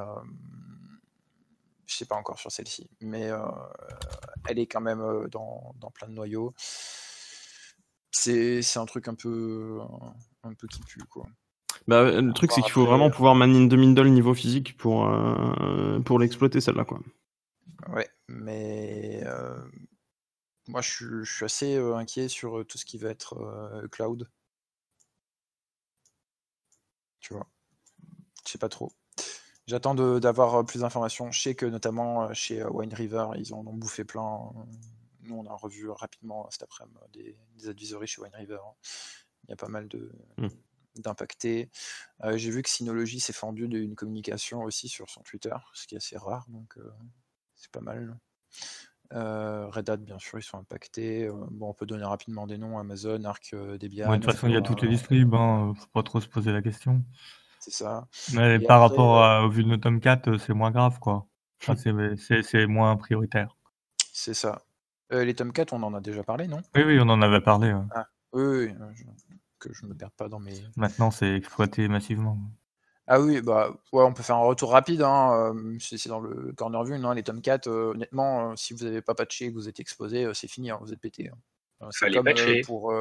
[1.86, 2.90] je sais pas encore sur celle-ci.
[3.00, 3.30] Mais
[4.50, 6.54] elle est quand même dans, plein de noyaux.
[8.12, 9.80] C'est un truc un peu,
[10.44, 11.26] un peu qui pue, quoi.
[11.88, 16.00] Bah, le truc, c'est qu'il faut vraiment pouvoir manier de Mindle niveau physique pour, euh,
[16.00, 16.84] pour l'exploiter, celle-là.
[16.84, 17.00] Quoi.
[17.90, 19.64] Ouais, mais euh,
[20.68, 24.28] moi, je, suis assez euh, inquiet sur tout ce qui va être cloud.
[27.20, 27.48] Tu vois.
[28.46, 28.92] Je sais pas trop.
[29.68, 31.32] J'attends d'avoir plus d'informations.
[31.32, 34.52] Je sais que notamment chez Wine River, ils en ont bouffé plein.
[35.22, 38.60] Nous, on a revu rapidement cet après-midi des, des advisories chez Wine River.
[39.44, 40.48] Il y a pas mal de, mmh
[41.02, 41.70] d'impacter.
[42.24, 45.96] Euh, j'ai vu que Synology s'est fendu d'une communication aussi sur son Twitter, ce qui
[45.96, 46.92] est assez rare, donc euh,
[47.56, 48.18] c'est pas mal.
[49.14, 51.30] Euh, Red Hat, bien sûr, ils sont impactés.
[51.52, 54.10] bon, on peut donner rapidement des noms Amazon, Arc, Debian.
[54.10, 56.52] de toute façon, il y a toutes les distribs, hein, faut pas trop se poser
[56.52, 57.04] la question.
[57.60, 58.08] C'est ça.
[58.34, 61.28] Mais par rapport à, au vu de Tomcat, c'est moins grave, quoi.
[61.60, 63.56] c'est moins prioritaire.
[64.12, 64.64] C'est ça.
[65.12, 66.62] les Tomcat, on en a déjà parlé, non?
[66.76, 67.76] Oui, oui, on en avait parlé.
[67.94, 68.74] Ah, oui,
[69.68, 70.64] que je me perds pas dans mes.
[70.76, 72.40] Maintenant, c'est exploité massivement.
[73.08, 75.02] Ah oui, bah ouais, on peut faire un retour rapide.
[75.02, 76.98] Hein, c'est dans le corner view.
[76.98, 80.48] Non, les Tomcat, honnêtement, si vous n'avez pas patché et que vous êtes exposé, c'est
[80.48, 81.30] fini, hein, vous êtes pété.
[81.30, 81.38] Hein.
[81.92, 82.26] C'est comme
[82.66, 82.92] pour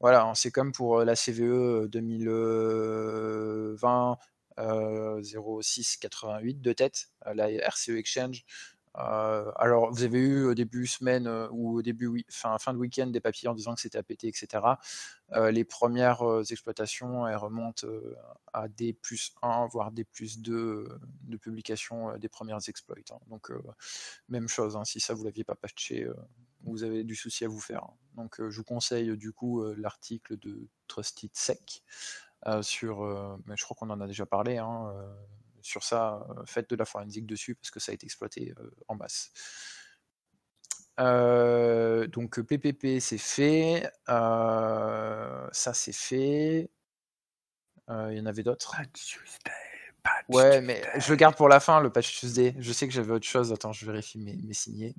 [0.00, 4.16] voilà, c'est comme pour la CVE 2020
[5.22, 8.44] 0688 de tête, la RCE Exchange.
[8.98, 12.78] Euh, alors, vous avez eu au début semaine euh, ou au début fin, fin de
[12.78, 14.64] week-end des papiers en disant que c'était à péter, etc.
[15.32, 17.86] Euh, les premières exploitations, elles remontent
[18.52, 20.88] à des plus 1, voire des plus 2
[21.22, 22.96] de publication des premières exploits.
[23.10, 23.18] Hein.
[23.28, 23.52] Donc,
[24.28, 26.08] même chose, hein, si ça vous l'aviez pas patché,
[26.62, 27.84] vous avez du souci à vous faire.
[27.84, 27.94] Hein.
[28.16, 31.84] Donc, je vous conseille du coup l'article de Trusted Sec
[32.62, 33.02] sur,
[33.46, 34.58] mais je crois qu'on en a déjà parlé,
[35.68, 38.54] sur ça, faites de la forensique dessus parce que ça a été exploité
[38.88, 39.32] en masse.
[40.98, 46.70] donc PPP c'est fait, ça c'est fait.
[47.88, 48.76] Il y en avait d'autres.
[50.28, 52.54] Ouais, mais je le garde pour la fin, le patch Tuesday.
[52.58, 53.52] Je sais que j'avais autre chose.
[53.52, 54.94] Attends, je vérifie mes, mes signés.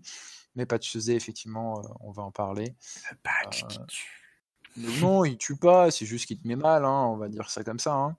[0.56, 2.76] Mais patch Tuesday, effectivement, on va en parler.
[3.12, 4.20] Le patch qui tue.
[4.78, 7.64] Non, il tue pas, c'est juste qu'il te met mal, hein, on va dire ça
[7.64, 7.94] comme ça.
[7.94, 8.18] Hein.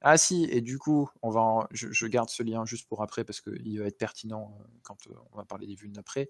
[0.00, 3.40] Ah si, et du coup, on va je, garde ce lien juste pour après parce
[3.40, 4.96] qu'il va être pertinent quand
[5.32, 6.28] on va parler des vues après.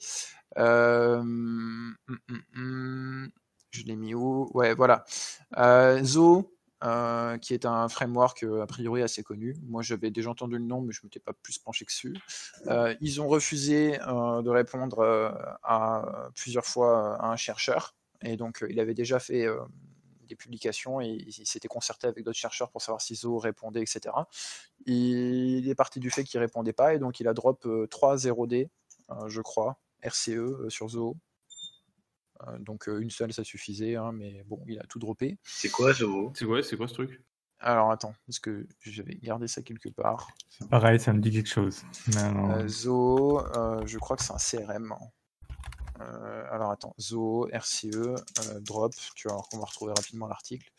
[0.57, 2.19] Hum, hum,
[2.57, 3.31] hum,
[3.71, 4.51] je l'ai mis où?
[4.55, 5.05] Ouais, voilà.
[6.03, 6.51] Zo,
[7.43, 9.55] qui est un framework a priori assez connu.
[9.67, 12.17] Moi, j'avais déjà entendu le nom, mais je ne m'étais pas plus penché que dessus.
[13.01, 15.03] ils ont refusé de répondre
[15.63, 17.95] à plusieurs fois à un chercheur.
[18.23, 19.47] Et donc, il avait déjà fait
[20.29, 24.15] des publications et il s'était concerté avec d'autres chercheurs pour savoir si Zo répondait, etc.
[24.87, 28.69] Il est parti du fait qu'il répondait pas et donc il a drop 3 0D,
[29.11, 31.17] euh, je crois, RCE euh, sur Zo.
[32.47, 35.39] Euh, donc une seule ça suffisait, hein, mais bon, il a tout droppé.
[35.43, 37.23] C'est quoi Zo C'est quoi, quoi ce truc?
[37.61, 40.29] Alors attends, parce que j'avais gardé ça quelque part.
[40.71, 41.83] pareil, ça me dit quelque chose.
[42.69, 43.43] Zo,
[43.85, 44.95] je crois que c'est un CRM.
[46.01, 48.15] Euh, alors attends, Zo, RCE, euh,
[48.61, 50.71] Drop, tu vois, on va retrouver rapidement l'article.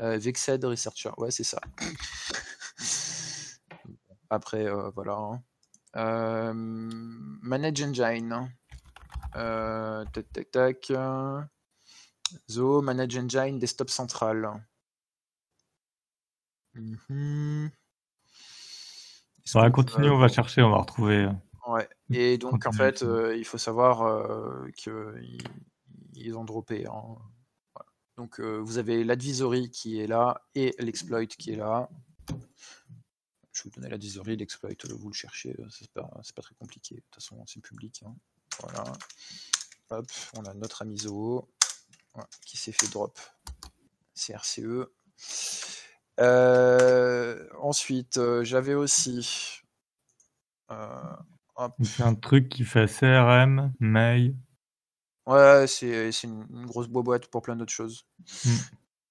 [0.00, 1.60] Euh, Vexed Researcher, ouais, c'est ça.
[4.30, 5.42] Après, voilà.
[5.94, 6.52] Hein.
[7.42, 8.48] Manage Engine.
[9.32, 10.92] tac, tac, tac.
[12.50, 14.64] Zo, Manage Engine, Desktop Central.
[16.74, 17.68] Mm
[19.54, 21.28] On va continuer, on va chercher, on va retrouver.
[21.66, 21.88] Ouais.
[22.12, 23.04] Et donc, en fait,
[23.36, 26.86] il faut savoir qu'ils ont droppé.
[26.86, 27.16] Hein.
[28.16, 31.88] Donc, vous avez l'advisory qui est là et l'exploit qui est là.
[33.52, 36.96] Je vais vous donner l'advisory, l'exploit, vous le cherchez, c'est pas, pas très compliqué.
[36.96, 38.02] De toute façon, c'est public.
[38.06, 38.14] Hein.
[38.60, 38.84] Voilà.
[39.90, 41.48] Hop, on a notre ami Zoho
[42.46, 43.18] qui s'est fait drop
[44.14, 44.88] CRCE.
[46.20, 49.60] Euh, ensuite, j'avais aussi
[51.82, 54.36] c'est un truc qui fait CRM, mail.
[55.26, 58.06] Ouais, c'est une, grosse boîte pour plein d'autres choses.
[58.44, 58.50] Mmh.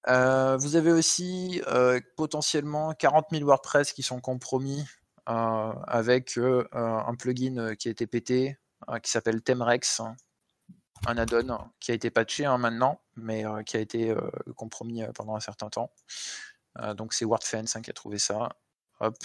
[0.08, 4.84] Euh, vous avez aussi euh, potentiellement 40 000 WordPress qui sont compromis
[5.28, 6.38] euh, avec
[6.72, 8.58] un plugin qui a été pété,
[9.02, 10.02] qui s'appelle Temrex,
[11.06, 14.14] un add-on qui a été patché hein, maintenant, mais qui a été
[14.56, 15.92] compromis pendant un certain temps.
[16.96, 18.56] donc c'est WordFence hein, qui a trouvé ça.
[19.00, 19.16] Hop,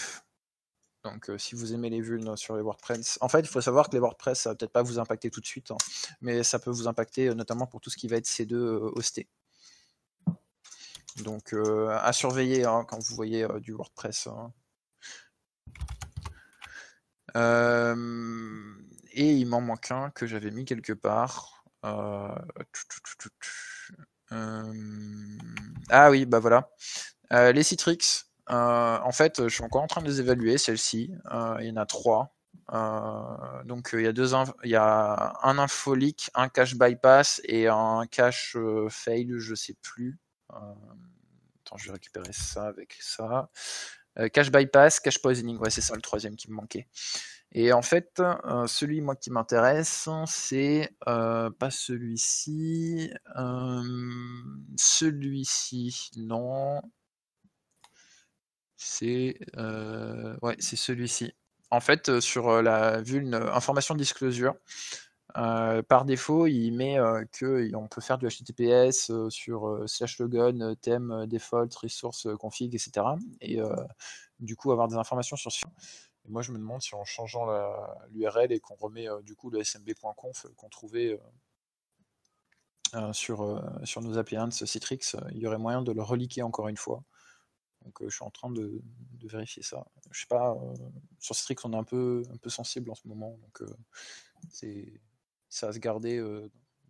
[1.12, 3.94] donc, si vous aimez les vulnes sur les WordPress, en fait, il faut savoir que
[3.94, 5.76] les WordPress, ça va peut-être pas vous impacter tout de suite, hein,
[6.20, 9.28] mais ça peut vous impacter notamment pour tout ce qui va être C2 hosté.
[11.22, 11.54] Donc,
[11.90, 14.28] à surveiller hein, quand vous voyez du WordPress.
[14.28, 14.52] Hein.
[19.12, 21.64] et il m'en manque un que j'avais mis quelque part.
[21.82, 22.44] Ah
[26.10, 26.70] oui, bah voilà.
[27.30, 31.12] les Citrix, euh, en fait, je suis encore en train de les évaluer, celles-ci.
[31.32, 32.34] Euh, il y en a trois.
[32.72, 34.34] Euh, donc il y a deux
[34.64, 38.56] il y a un info leak, un cache bypass et un cache
[38.90, 40.18] fail, je sais plus.
[40.50, 43.48] attends, je vais récupérer ça avec ça.
[44.32, 46.88] cache bypass, cache poisoning, ouais c'est ça le troisième qui me manquait.
[47.52, 48.20] Et en fait,
[48.66, 53.10] celui moi qui m'intéresse, c'est pas celui-ci,
[54.76, 56.82] celui-ci, non,
[58.78, 59.38] c'est
[60.42, 61.34] ouais, c'est celui-ci.
[61.70, 64.54] En fait, sur la vulne information disclosure,
[65.34, 66.96] par défaut, il met
[67.38, 73.06] qu'on peut faire du HTTPS sur slash logon, thème, default, resource, config, etc.
[73.42, 73.58] Et
[74.40, 75.50] du coup, avoir des informations sur
[76.28, 77.46] moi, je me demande si en changeant
[78.10, 81.18] l'URL et qu'on remet du coup le smb.conf qu'on trouvait
[83.12, 87.02] sur, sur nos appliances Citrix, il y aurait moyen de le reliquer encore une fois.
[87.84, 88.82] Donc je suis en train de,
[89.22, 89.86] vérifier ça.
[90.10, 90.56] Je sais pas,
[91.18, 93.62] sur Citrix on est un peu, un peu sensible en ce moment, donc
[94.50, 95.00] c'est
[95.48, 96.22] ça à se garder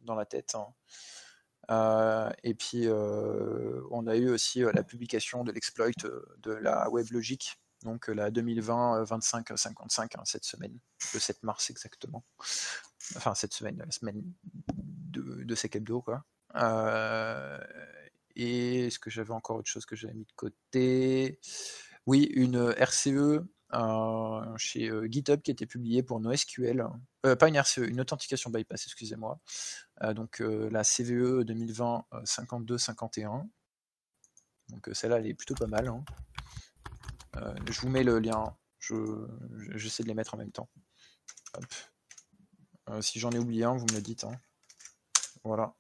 [0.03, 0.55] dans la tête.
[0.55, 2.32] Hein.
[2.43, 5.91] et puis on a eu aussi la publication de l'exploit
[6.39, 10.78] de la WebLogic, donc la 2020-25-55 hein, cette semaine,
[11.14, 12.24] le 7 mars exactement.
[13.16, 14.22] Enfin cette semaine, la semaine
[14.74, 16.24] de, de Sekebdo quoi.
[18.39, 21.41] Et est-ce que j'avais encore autre chose que j'avais mis de côté?
[22.07, 23.43] Oui, une RCE
[23.74, 26.86] euh, chez euh, GitHub qui a été publiée pour NoSQL.
[27.26, 29.41] Euh, pas une RCE, une authentication bypass, excusez-moi.
[30.14, 33.49] donc la CVE 2020 5251.
[34.68, 35.89] Donc celle-là, elle est plutôt pas mal.
[35.89, 36.05] Hein.
[37.68, 38.57] je vous mets le lien.
[39.74, 40.70] J'essaie de les mettre en même temps.
[43.01, 44.22] si j'en ai oublié un, vous me le dites.
[44.22, 44.41] Hein.
[45.43, 45.74] Voilà.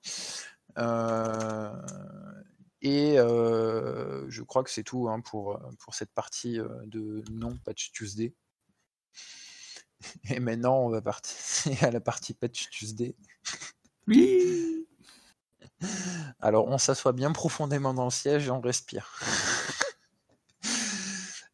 [0.78, 1.72] Euh,
[2.80, 7.92] et euh, je crois que c'est tout hein, pour, pour cette partie euh, de non-Patch
[7.92, 8.34] Tuesday.
[10.30, 11.32] Et maintenant, on va partir
[11.82, 13.16] à la partie Patch Tuesday.
[14.06, 14.86] Oui
[16.40, 19.18] Alors, on s'assoit bien profondément dans le siège et on respire.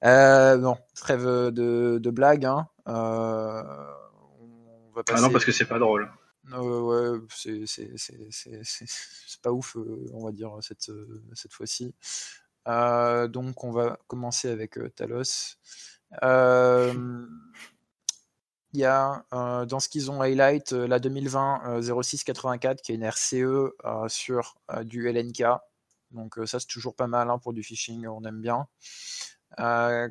[0.05, 2.45] euh, bon, trêve de, de blague.
[2.45, 2.69] Hein.
[2.87, 2.93] on
[4.95, 5.19] va passer...
[5.19, 6.11] Ah non, parce que c'est pas drôle.
[6.53, 11.95] Ouais, c'est pas ouf, euh, on va dire, cette, euh, cette fois-ci.
[12.69, 15.57] Euh, donc, on va commencer avec Talos.
[18.73, 23.73] Il y a dans ce qu'ils ont highlight la 2020 0684 qui est une RCE
[24.09, 25.45] sur du LNK.
[26.11, 28.67] Donc ça c'est toujours pas mal hein, pour du phishing, on aime bien.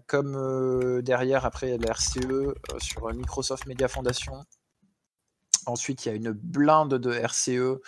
[0.07, 4.45] comme derrière après il y a de la RCE sur Microsoft Media Foundation.
[5.65, 7.79] Ensuite il y a une blinde de RCE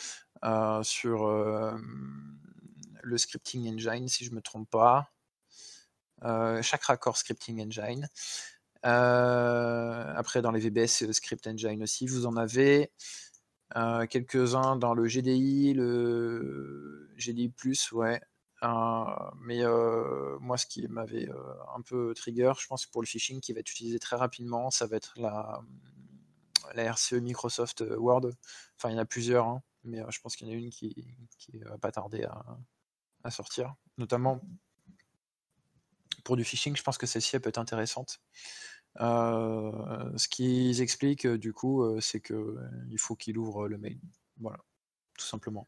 [0.43, 1.75] euh, sur euh,
[3.03, 5.09] le scripting engine, si je ne me trompe pas.
[6.23, 8.07] Euh, chaque raccord scripting engine.
[8.83, 12.91] après, dans les VBS Script Engine aussi, vous en avez
[14.09, 17.51] quelques-uns dans le GDI, le GDI,
[17.93, 18.21] ouais.
[19.41, 19.63] mais
[20.39, 21.27] moi, ce qui m'avait
[21.75, 24.85] un peu trigger, je pense pour le phishing qui va être utilisé très rapidement, ça
[24.85, 25.61] va être la,
[26.73, 28.31] la RCE Microsoft Word.
[28.77, 29.47] Enfin, il y en a plusieurs.
[29.47, 30.93] Hein mais je pense qu'il y en a une qui,
[31.37, 32.23] qui va pas tarder
[33.23, 33.73] à, sortir.
[33.97, 34.39] Notamment
[36.23, 38.21] pour du phishing, je pense que celle-ci peut être intéressante.
[38.97, 43.99] ce qu'ils expliquent du coup, c'est qu'il faut qu'il ouvre le mail.
[44.37, 44.59] Voilà,
[45.17, 45.67] tout simplement.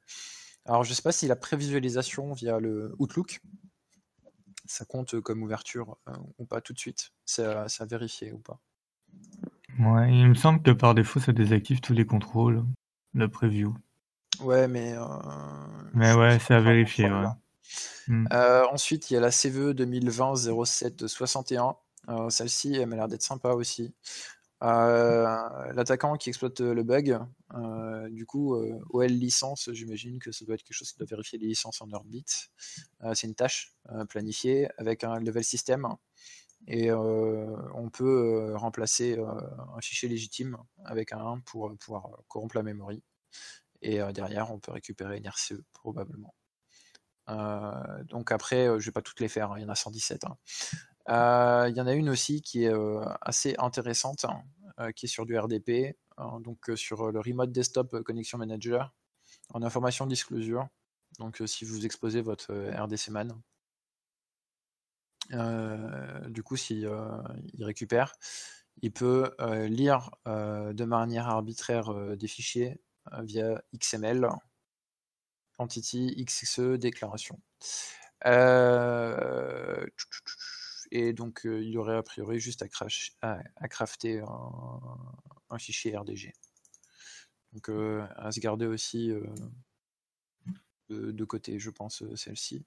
[0.66, 3.41] Alors je ne sais pas si la prévisualisation via le Outlook,
[4.66, 5.98] ça compte comme ouverture
[6.38, 7.12] ou pas tout de suite.
[7.26, 8.60] C'est à, vérifier ou pas.
[9.80, 12.63] Ouais, il me semble que par défaut ça désactive tous les contrôles,
[13.13, 13.75] la preview.
[14.41, 14.93] Ouais, mais.
[14.93, 15.05] Euh,
[15.93, 17.09] mais ouais, c'est à vérifier.
[17.09, 17.25] Ouais.
[18.07, 18.28] Hmm.
[18.32, 21.75] Euh, ensuite, il y a la CVE 2020-07-61.
[22.09, 23.93] Euh, celle-ci, elle m'a l'air d'être sympa aussi.
[24.61, 27.19] L'attaquant qui exploite le bug,
[28.09, 28.55] du coup,
[28.89, 31.89] OL licence, j'imagine que ça doit être quelque chose qui doit vérifier les licences en
[31.91, 32.49] Heartbeat.
[33.13, 33.75] c'est une tâche
[34.09, 35.88] planifiée avec un level system.
[36.68, 42.91] Et on peut remplacer un fichier légitime avec un 1 pour pouvoir corrompre la mémoire.
[43.82, 46.34] Et derrière, on peut récupérer une RCE, probablement.
[48.05, 50.26] donc après, je ne vais pas toutes les faire, hein, il y en a 117.
[50.26, 50.38] Hein.
[51.70, 52.74] Il y en a une aussi qui est
[53.22, 55.97] assez intéressante, hein, qui est sur du RDP,
[56.41, 58.93] donc sur le Remote Desktop Connection Manager,
[59.53, 60.68] en information disclosure.
[61.20, 63.34] Donc si vous exposez votre RDC man,
[65.30, 66.89] du coup, s'il
[67.53, 68.13] il récupère,
[68.82, 69.32] il peut
[69.67, 72.80] lire de manière arbitraire des fichiers
[73.13, 74.28] euh, via XML,
[75.57, 77.41] entity XXE déclaration.
[78.25, 79.86] Euh,
[80.91, 84.21] et donc, euh, il aurait a priori juste à, crash, à, crafter
[85.49, 86.34] un, fichier RDG.
[87.53, 89.11] Donc, à se garder aussi
[90.89, 92.65] de, côté, je pense, celle-ci.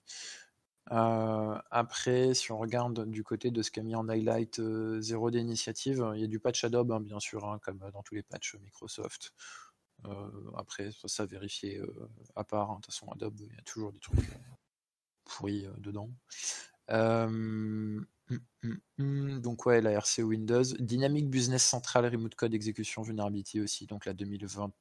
[0.87, 4.61] Après, si on regarde du côté de ce qu'a mis en highlight
[5.01, 8.15] zéro d'initiative, il y a du patch Adobe, hein, bien sûr, hein, comme dans tous
[8.15, 9.33] les patchs Microsoft.
[10.07, 12.71] Euh, après, ça, ça vérifier euh, à part.
[12.71, 12.77] Hein.
[12.77, 14.39] De toute façon, Adobe, il y a toujours des trucs euh,
[15.25, 16.11] pourris dedans.
[16.89, 20.65] Hum, hum, hum, donc ouais, la RC Windows.
[20.79, 24.73] Dynamic Business Central Remote Code Execution Vulnerability aussi, donc la 2020,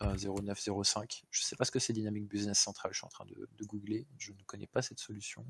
[0.00, 1.24] 0905.
[1.30, 3.64] Je ne sais pas ce que c'est Dynamic Business Central, je suis en train de,
[3.64, 5.44] googler, je ne connais pas cette solution.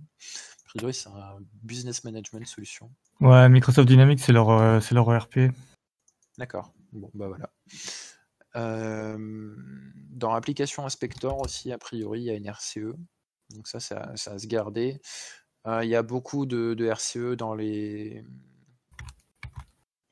[0.65, 2.91] A priori, c'est un business management solution.
[3.21, 5.53] Ouais, Microsoft Dynamics, c'est leur, euh, c'est leur ERP.
[6.39, 7.51] D'accord, bon, bah voilà.
[8.55, 12.95] dans l'application Inspector aussi, a priori, il y a une RCE.
[13.51, 15.01] Donc ça, ça, ça se garder.
[15.67, 18.25] Euh, il y a beaucoup de, RCE dans les,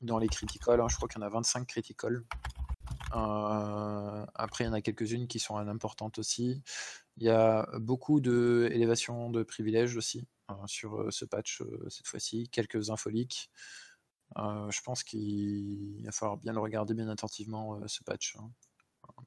[0.01, 0.81] dans les critical.
[0.81, 0.87] Hein.
[0.89, 2.23] Je crois qu'il y en a 25 critical.
[3.15, 6.61] Euh, après, il y en a quelques-unes qui sont importantes aussi.
[7.17, 12.49] Il y a beaucoup d'élévation de, privilèges aussi hein, sur euh, ce patch cette fois-ci.
[12.49, 13.49] Quelques infoliques.
[14.35, 18.35] je pense qu'il va falloir bien le regarder bien attentivement ce patch.
[18.37, 18.51] Hein,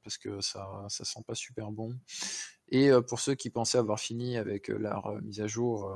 [0.03, 1.99] parce que ça, ça sent pas super bon.
[2.69, 5.91] Et pour ceux qui pensaient avoir fini avec leur mise à jour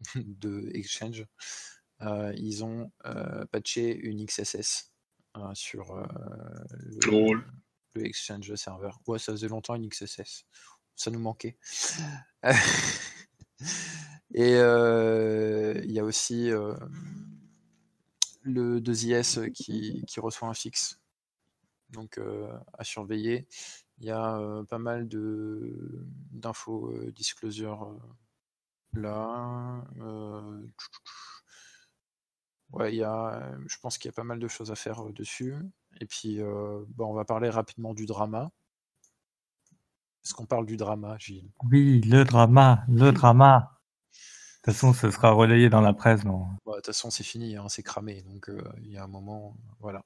[0.16, 1.26] de Exchange,
[2.00, 2.90] ils ont
[3.50, 4.92] patché une XSS
[5.54, 5.96] sur
[7.06, 7.44] le,
[7.96, 8.90] Exchange server.
[9.06, 10.44] Ouais, ça faisait longtemps une XSS.
[10.94, 11.56] Ça nous manquait.
[14.34, 16.50] Et il y a aussi
[18.42, 21.00] le 2IS qui, qui, reçoit un fixe.
[21.90, 22.20] Donc
[22.74, 23.48] à surveiller.
[23.98, 27.98] Il y a pas mal de d'infos disclosure
[28.94, 29.84] là.
[32.72, 35.04] Ouais, il y a, je pense qu'il y a pas mal de choses à faire
[35.12, 35.54] dessus.
[36.00, 38.50] Et puis, bon, on va parler rapidement du drama.
[40.24, 43.80] Est-ce qu'on parle du drama, Gilles Oui, le drama, le drama.
[44.12, 46.24] De toute façon, ce sera relayé dans la presse.
[46.24, 48.22] De toute façon, c'est fini, hein, c'est cramé.
[48.22, 48.50] Donc,
[48.82, 50.04] il y a un moment, voilà.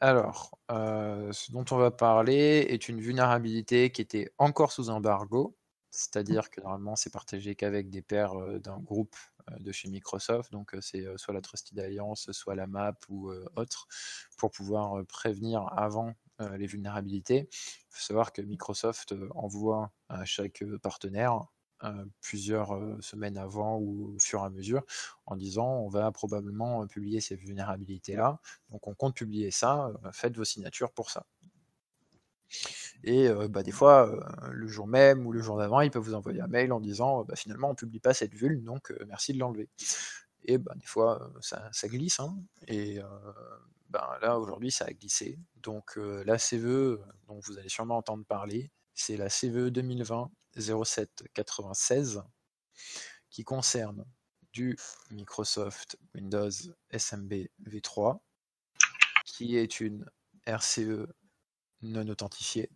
[0.00, 5.56] Alors, euh, ce dont on va parler est une vulnérabilité qui était encore sous embargo,
[5.90, 10.52] c'est-à-dire que normalement c'est partagé qu'avec des pairs euh, d'un groupe euh, de chez Microsoft,
[10.52, 13.88] donc c'est soit la Trusted Alliance, soit la MAP ou autre,
[14.36, 16.14] pour pouvoir prévenir avant
[16.56, 17.48] les vulnérabilités.
[17.50, 21.46] Il faut savoir que Microsoft envoie à chaque partenaire
[21.82, 24.82] euh, plusieurs euh, semaines avant ou au fur et à mesure
[25.24, 28.38] en disant on va probablement euh, publier ces vulnérabilités-là.
[28.68, 31.24] Donc on compte publier ça, faites vos signatures pour ça.
[33.04, 34.10] Et bah, des fois,
[34.50, 37.24] le jour même ou le jour d'avant, ils peuvent vous envoyer un mail en disant
[37.24, 39.68] bah, finalement on ne publie pas cette vul, donc merci de l'enlever.
[40.44, 42.20] Et bah, des fois, ça, glisse.
[42.20, 42.36] Hein.
[42.66, 42.98] et
[43.88, 45.38] ben, là, aujourd'hui, ça a glissé.
[45.56, 52.22] Donc la CVE, dont vous allez sûrement entendre parler, c'est la CVE 2020 0796
[53.30, 54.04] qui concerne
[54.52, 54.76] du
[55.10, 56.50] Microsoft Windows
[56.90, 57.32] SMB
[57.64, 58.18] v3
[59.24, 60.04] qui est une
[60.46, 61.06] RCE
[61.82, 62.70] non authentifiée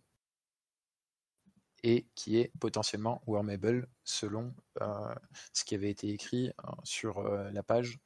[1.83, 5.15] et qui est potentiellement wormable selon euh,
[5.53, 7.99] ce qui avait été écrit hein, sur euh, la page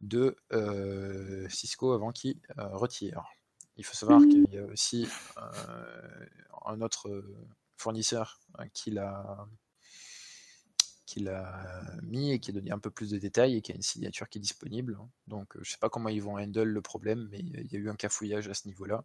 [0.00, 3.24] de euh, Cisco avant qu'il retire.
[3.76, 5.06] Il faut savoir qu'il y a aussi
[6.66, 7.24] un autre
[7.76, 8.38] fournisseur
[8.72, 9.46] qui l'a
[12.02, 14.28] mis et qui a donné un peu plus de détails et qui a une signature
[14.28, 14.98] qui est disponible.
[15.26, 17.78] Donc euh, je sais pas comment ils vont handle le problème, mais il y a
[17.78, 19.04] eu un cafouillage à ce niveau-là.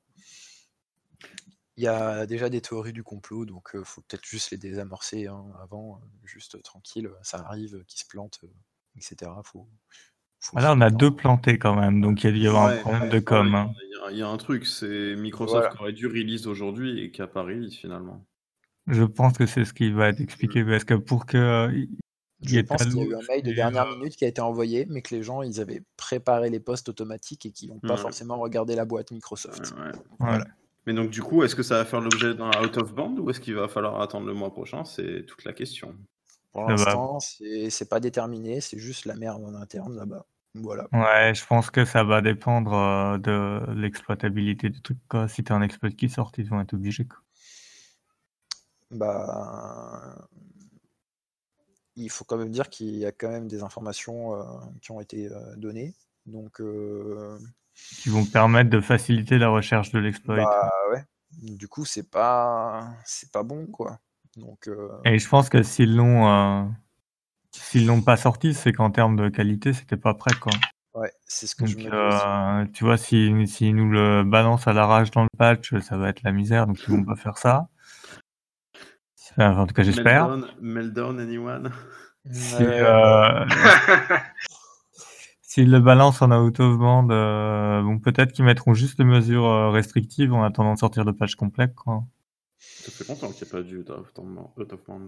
[1.77, 4.57] Il y a déjà des théories du complot, donc il euh, faut peut-être juste les
[4.57, 8.41] désamorcer hein, avant, euh, juste tranquille, ça arrive, qui se plante,
[8.97, 9.31] etc.
[9.45, 9.65] Faut,
[10.55, 12.77] là, on a deux plantés quand même, donc il y a dû y avoir un
[12.77, 13.73] problème de com.
[14.11, 17.27] Il y, a un truc, c'est Microsoft qui aurait dû release aujourd'hui et qui a
[17.27, 18.25] pas release finalement.
[18.87, 21.69] Je pense que c'est ce qui va être expliqué parce que pour que.
[22.41, 24.39] Je pense qu'il y a eu un mail de dernière euh, minute qui a été
[24.39, 27.97] envoyé, mais que les gens ils avaient préparé les postes automatiques et qui n'ont pas
[27.97, 29.75] forcément regardé la boîte Microsoft.
[30.89, 33.29] Mais donc du coup, est-ce que ça va faire l'objet d'un out of band ou
[33.29, 34.83] est-ce qu'il va falloir attendre le mois prochain?
[34.85, 35.95] C'est toute la question.
[36.51, 40.25] Pour l'instant, c'est pas déterminé, c'est juste la merde en interne là-bas.
[40.55, 40.87] Voilà.
[40.91, 44.97] Ouais, je pense que ça va dépendre euh, de l'exploitabilité du truc.
[45.27, 47.05] Si tu as un exploit qui sort, ils vont être obligés.
[47.05, 47.19] Quoi
[48.91, 50.27] bah,
[51.95, 54.43] il faut quand même dire qu'il y a quand même des informations euh,
[54.81, 55.93] qui ont été euh, données.
[56.25, 57.37] Donc, euh,
[58.01, 60.37] qui vont permettre de faciliter la recherche de l'exploit.
[60.37, 61.03] Bah, ouais.
[61.41, 63.99] Du coup, c'est pas c'est pas bon quoi.
[64.37, 64.69] Donc,
[65.05, 66.73] Et je pense que s'ils l'ont
[67.51, 70.53] s'ils l'ont pas sorti, c'est qu'en termes de qualité, c'était pas prêt quoi.
[70.93, 72.71] Ouais, c'est ce que je me dis.
[72.73, 76.23] Tu vois, s'ils si, nous le balancent à l'arrache dans le patch, ça va être
[76.23, 77.67] la misère, donc ils vont pas faire ça.
[79.37, 80.35] en tout cas, j'espère.
[80.59, 81.71] Meltdown, anyone?
[82.31, 83.45] Si, euh,
[85.51, 89.47] S'ils le balancent en out of band, euh, bon, peut-être qu'ils mettront juste les mesures
[89.47, 91.69] euh, restrictives en attendant de sortir de patch complet.
[91.75, 92.03] Quoi.
[92.59, 94.13] Ça fait longtemps qu'il n'y a pas du out of
[94.85, 95.01] band.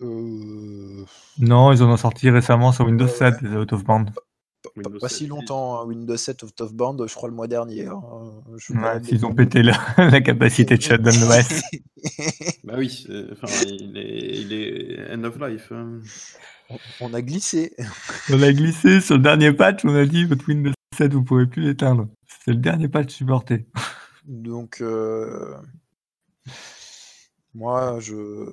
[0.00, 1.04] Euh...
[1.38, 4.06] Non, ils en ont sorti récemment sur Windows 7 des out of band.
[5.00, 7.88] Pas, si 7, longtemps, hein, Windows 7 out of band, je crois le mois dernier.
[7.88, 8.00] hein,
[8.56, 11.60] je Ouais, balade s'ils ont les- pété la, la capacité de shutdown l'OS.
[12.64, 15.70] Bah oui, c'est- enfin, il, est, il est end of life.
[15.72, 16.00] hein.
[17.00, 17.74] On, a glissé.
[18.30, 21.46] On a glissé sur le dernier patch, on a dit votre Windows 7, vous pouvez
[21.46, 22.08] plus l'éteindre.
[22.44, 23.66] C'est le dernier patch supporté.
[24.24, 25.56] Donc, euh,
[27.54, 28.46] moi, je,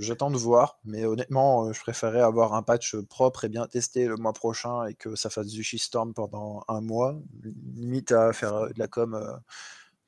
[0.00, 4.06] j'attends de voir, mais honnêtement, euh, je préférerais avoir un patch propre et bien testé
[4.06, 7.18] le mois prochain et que ça fasse du shitstorm pendant un mois,
[7.74, 9.36] limite à faire de la com euh,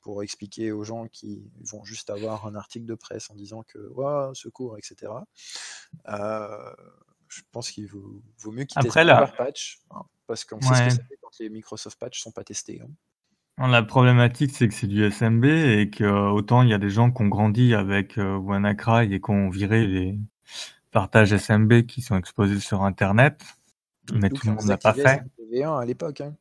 [0.05, 3.79] pour expliquer aux gens qui vont juste avoir un article de presse en disant que
[3.93, 5.11] ouais, secours, etc.
[6.07, 6.73] Euh,
[7.27, 10.75] je pense qu'il vaut, vaut mieux qu'ils testent là- leur patch, hein, parce qu'on sait
[10.75, 12.83] ce que ça fait quand les Microsoft patch sont pas testés.
[13.57, 13.67] hein.
[13.67, 16.91] La problématique, c'est que c'est du SMB et que euh, autant il y a des
[16.91, 20.19] gens qui ont grandi avec euh, WannaCry et qui ont viré les
[20.91, 23.41] partages SMB qui sont exposés sur Internet,
[24.13, 25.23] mais tout le monde l'a pas fait.
[25.49, 26.21] SMBV1 à l'époque.
[26.21, 26.35] Hein.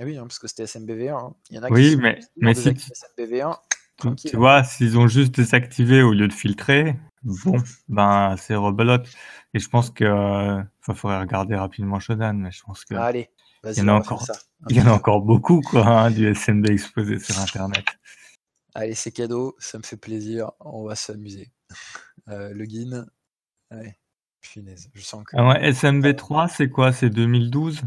[0.00, 1.12] Eh oui, hein, parce que c'était SMBV1.
[1.14, 1.34] hein.
[1.50, 3.54] Il y en a Oui, qui mais- sont mais si si SMBV1,
[4.00, 9.06] Tu, tu vois, s'ils ont juste désactivé au lieu de filtrer, bon, ben c'est rebelote.
[9.52, 13.28] Et je pense que, euh, enfin, faudrait regarder rapidement Shodan, mais je pense que Allez,
[13.62, 14.26] Il vas-y, y en a encore.
[14.70, 17.84] il y en a encore beaucoup, quoi, hein, du SMB exposé sur Internet.
[18.74, 21.50] Allez, c'est cadeau, ça me fait plaisir, on va s'amuser.
[22.28, 23.04] Euh, login,
[23.70, 23.96] allez,
[24.40, 25.36] punaise, je sens que...
[25.36, 26.90] Ah ouais, SMB 3, c'est quoi?
[26.92, 27.82] C'est 2012?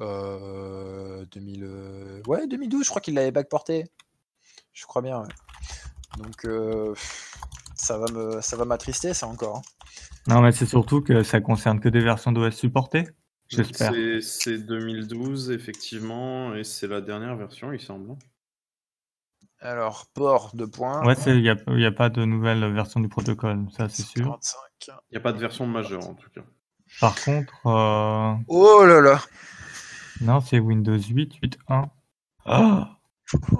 [0.00, 3.86] Euh, 2000, euh, Ouais, 2012, je crois qu'il l'avait backporté.
[4.72, 5.28] Je crois bien, ouais.
[6.18, 6.94] Donc, euh,
[7.74, 9.56] ça va me, ça va m'attrister, ça encore.
[9.58, 9.62] hein.
[10.26, 13.08] Non, mais c'est surtout que ça concerne que des versions d'OS supportées,
[13.48, 13.92] j'espère.
[13.94, 18.10] C'est- C'est 2012, effectivement, et c'est la dernière version, il semble.
[18.12, 18.18] hein.
[19.60, 21.04] Alors, port de points.
[21.04, 24.24] Ouais, il n'y a, y a pas de nouvelle version du protocole, ça c'est sûr.
[24.24, 24.58] 45.
[24.88, 26.42] Il n'y a pas de version majeure, en tout cas.
[27.00, 29.20] Par contre, euh, Oh là là
[30.20, 31.88] non, c'est Windows 8, 8.1.
[32.44, 32.98] Ah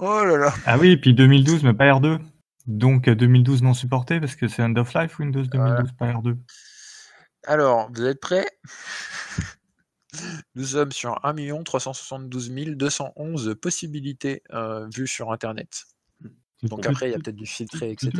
[0.00, 2.18] Oh là là Ah oui, et puis 2012, mais pas R2.
[2.66, 6.36] Donc euh, 2012 non supporté parce que c'est end of life Windows 2012, pas R2.
[7.46, 8.46] Alors, vous êtes prêts?
[10.54, 15.84] Nous sommes sur 1 372 211 possibilités euh, vues sur Internet.
[16.62, 18.11] Donc après, il y a peut-être du filtré, etc.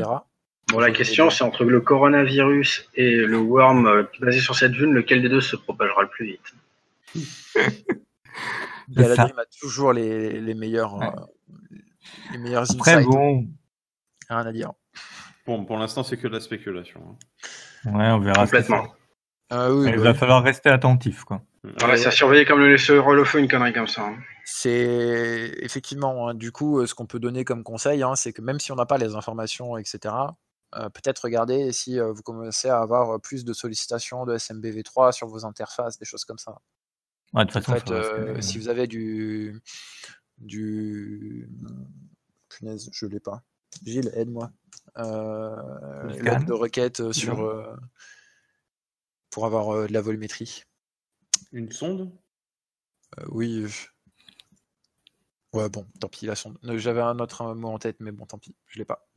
[0.69, 4.91] Bon, la question, c'est entre le coronavirus et le worm euh, basé sur cette vue,
[4.91, 6.55] lequel des deux se propagera le plus vite?
[8.89, 11.07] Galadrim a toujours les, les meilleurs, Ouais.
[11.09, 11.77] euh,
[12.33, 13.07] les meilleurs Après, insights.
[13.11, 13.47] bon,
[14.29, 14.73] Rien à dire.
[15.47, 17.01] Bon, pour l'instant, c'est que de la spéculation.
[17.87, 17.93] hein.
[17.99, 18.45] ouais, on verra.
[18.45, 18.85] Complètement.
[18.85, 18.91] ça-
[19.51, 20.17] Ah oui, Il va oui.
[20.17, 21.41] falloir rester attentif, quoi.
[21.81, 24.03] Voilà, c'est à surveiller comme le laisseur holophone, une connerie comme ça.
[24.03, 24.17] hein.
[24.45, 28.43] C'est effectivement, hein, du coup, euh, ce qu'on peut donner comme conseil, hein, c'est que
[28.43, 30.15] même si on n'a pas les informations, etc.,
[30.77, 35.27] euh, peut-être regarder si euh, vous commencez à avoir plus de sollicitations de SMBV3 sur
[35.27, 36.59] vos interfaces, des choses comme ça.
[37.35, 39.61] Ouais, de toute En façon, fait, euh, si vous avez du.
[40.39, 41.49] du...
[42.49, 43.43] Punaise, je l'ai pas.
[43.85, 44.51] Gilles, aide-moi.
[44.97, 47.41] Euh, de requête euh, sur.
[47.41, 47.77] euh,
[49.31, 50.63] pour avoir euh, de la volumétrie.
[51.53, 52.11] Une sonde?
[53.19, 53.67] Euh, oui.
[55.53, 56.59] Ouais, bon, tant pis, la sonde.
[56.63, 59.08] J'avais un autre mot en tête, mais bon, tant pis, je l'ai pas.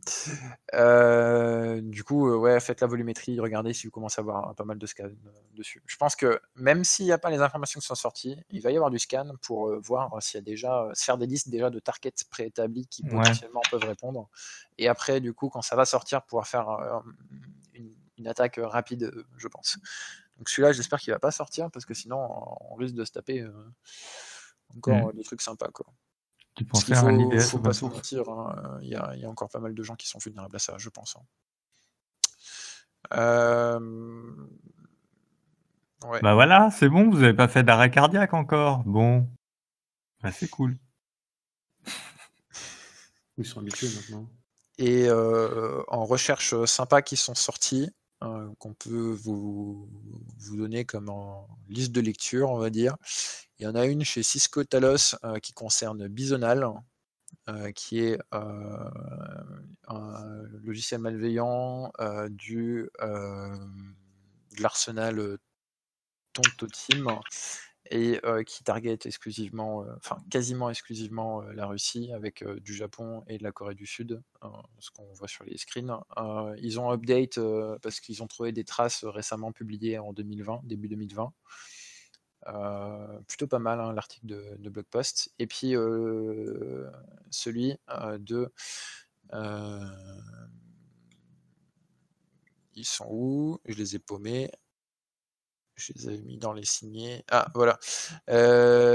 [0.74, 4.64] Euh, du coup, euh, ouais, faites la volumétrie, regardez si vous commencez à avoir pas
[4.64, 5.84] mal de scans euh, dessus.
[5.86, 8.72] Je pense que même s'il n'y a pas les informations qui sont sorties, il va
[8.72, 11.70] y avoir du scan pour voir s'il y a déjà, se faire des listes déjà
[11.70, 13.10] de targets préétablis qui Ouais.
[13.12, 14.30] potentiellement peuvent répondre.
[14.78, 16.68] Et après, du coup, quand ça va sortir, pouvoir faire
[17.74, 19.78] une, une attaque rapide, je pense.
[20.38, 22.18] Donc celui-là, j'espère qu'il va pas sortir parce que sinon,
[22.72, 23.46] on risque de se taper
[24.76, 25.10] encore Mm.
[25.10, 25.86] euh, des trucs sympas, quoi.
[26.56, 29.16] Tu penses qu'il faire un faut, IDS faut pas se mentir, hein, il y, a,
[29.16, 31.16] il y a encore pas mal de gens qui sont vulnérables à ça, je pense.
[31.16, 31.24] hein.
[33.14, 33.80] Euh,
[36.04, 36.20] Ouais.
[36.22, 38.80] Bah voilà, c'est bon, vous avez pas fait d'arrêt cardiaque encore.
[38.86, 39.28] Bon,
[40.24, 40.76] bah c'est cool.
[43.38, 44.28] Ils sont habitués maintenant.
[44.80, 47.92] Et euh, en recherche sympa qui sont sorties,
[48.24, 49.88] euh, qu'on peut vous,
[50.40, 52.96] vous donner comme en liste de lecture, on va dire.
[53.62, 56.68] Il y en a une chez Cisco Talos euh, qui concerne Bisonal,
[57.48, 58.90] euh, qui est euh,
[59.88, 61.92] un logiciel malveillant
[62.32, 65.38] du, de l'arsenal
[66.34, 67.08] Tonto Team
[67.92, 73.52] et qui target exclusivement, enfin quasiment exclusivement la Russie avec du Japon et de la
[73.52, 74.24] Corée du Sud,
[74.80, 76.00] ce qu'on voit sur les screens.
[76.58, 77.40] Ils ont update
[77.84, 81.32] parce qu'ils ont trouvé des traces récemment publiées en 2020, début 2020.
[82.48, 85.32] Euh, plutôt pas mal hein, l'article de, blog post.
[85.40, 86.90] Et puis euh,
[87.30, 88.52] celui euh, de
[92.74, 93.60] ils sont où?
[93.66, 94.52] Je les ai paumés.
[95.76, 97.24] Je les avais mis dans les signés.
[97.30, 97.80] Ah, voilà.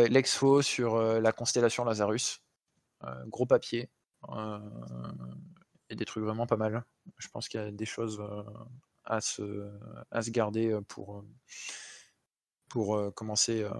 [0.09, 2.41] L'exfo sur la constellation Lazarus.
[3.27, 3.91] Gros papier.
[5.89, 6.85] Et des trucs vraiment pas mal.
[7.19, 8.23] Je pense qu'il y a des choses
[9.05, 9.71] à, se,
[10.11, 11.25] à se garder pour,
[12.69, 13.71] pour euh, commencer, euh,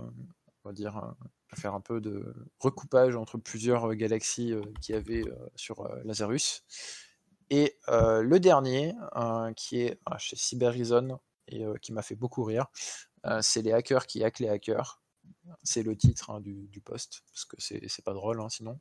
[0.65, 4.99] on va dire, euh, à faire un peu de recoupage entre plusieurs galaxies qu'il y
[4.99, 5.23] avait
[5.55, 6.65] sur Lazarus.
[7.51, 8.95] Et le dernier,
[9.57, 12.67] qui est chez Cyberizon et qui m'a fait beaucoup rire,
[13.43, 15.01] c'est les hackers qui hackent les hackers.
[15.63, 18.81] C'est le titre hein, du, du post, parce que c'est pas drôle hein, sinon.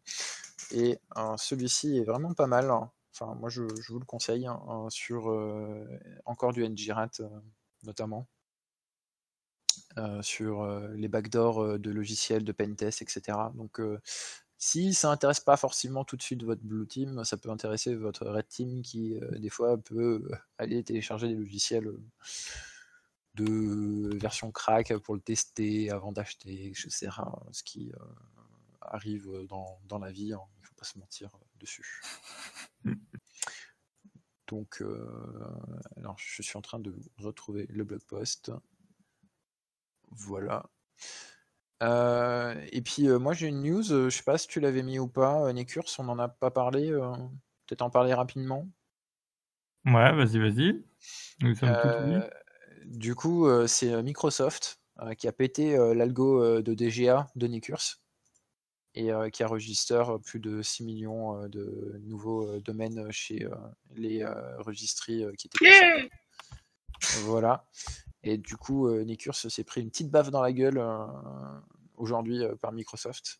[0.72, 1.00] Et
[1.38, 2.72] celui-ci est vraiment pas mal.
[2.72, 2.92] hein.
[3.14, 4.50] Enfin, moi je, vous le conseille
[4.90, 5.28] sur
[6.26, 7.22] encore du NGRAT
[7.84, 8.28] notamment.
[9.98, 13.38] Euh, sur euh, les backdoors euh, de logiciels, de pentest, etc.
[13.56, 13.80] Donc,
[14.58, 18.26] si ça intéresse pas forcément tout de suite votre blue team, ça peut intéresser votre
[18.26, 20.28] red team qui, des fois, peut
[20.58, 21.92] aller télécharger des logiciels
[23.36, 27.10] de version crack pour le tester avant d'acheter, etc.
[27.52, 27.92] Ce qui
[28.82, 31.30] arrive dans, dans la vie, hein, il ne faut pas se mentir
[31.60, 32.02] dessus.
[34.48, 35.08] Donc, euh,
[35.98, 38.52] alors, je suis en train de retrouver le blog post.
[40.18, 40.66] Voilà.
[41.84, 44.84] Euh, et puis, euh, moi, j'ai une news, euh, je sais pas si tu l'avais
[44.84, 47.12] mis ou pas, euh, Necurs, on n'en a pas parlé, euh,
[47.68, 48.68] peut-être en parler rapidement.
[49.86, 50.84] Ouais, vas-y, vas-y.
[51.64, 52.28] Euh,
[52.86, 57.48] du coup, euh, c'est Microsoft euh, qui a pété euh, l'algo euh, de DGA de
[57.48, 58.00] Necurs
[58.96, 63.54] et euh, qui enregistre plus de 6 millions euh, de nouveaux euh, domaines chez euh,
[63.94, 66.10] les euh, registries euh, qui étaient concernés.
[67.26, 67.68] Voilà.
[68.26, 71.06] Et du coup, euh, Necurs s'est pris une petite baffe dans la gueule euh,
[71.96, 73.40] aujourd'hui euh, par Microsoft.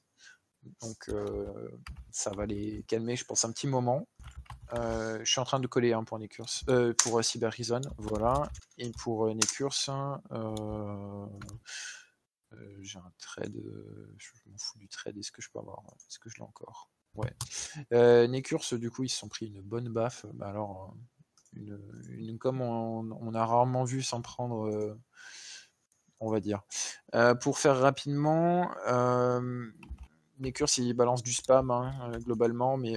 [0.82, 1.12] Donc,
[2.10, 4.08] ça va les calmer, je pense, un petit moment.
[4.74, 8.50] Je suis en train de coller hein, pour Necurs, euh, pour Cyberizon, voilà.
[8.80, 10.20] Et pour euh, Necurs, hein,
[12.82, 13.62] j'ai un trade.
[14.18, 15.16] Je m'en fous du trade.
[15.20, 16.90] Est-ce que je peux avoir Est-ce que je l'ai encore?
[17.14, 17.34] Ouais.
[17.94, 20.26] Euh, Necurs, du coup, ils se sont pris une bonne baffe.
[20.42, 20.96] Alors,
[21.56, 24.98] une, comme on, on a rarement vu s'en prendre, euh,
[26.20, 26.62] on va dire.
[27.14, 29.68] Euh, pour faire rapidement, euh,
[30.40, 32.96] Necurs, ils balancent du spam hein, euh, globalement, mais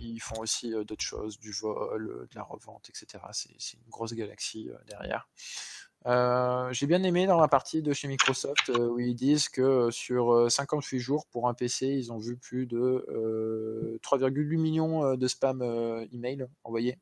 [0.00, 3.24] ils font aussi d'autres choses, du vol, de la revente, etc.
[3.32, 5.28] C'est une grosse galaxie derrière.
[6.72, 10.48] J'ai bien aimé dans la partie de chez Microsoft où ils disent que sur euh,
[10.48, 15.62] 58 jours pour un PC, ils ont vu plus de euh, 3,8 millions de spam
[16.12, 16.98] email envoyés.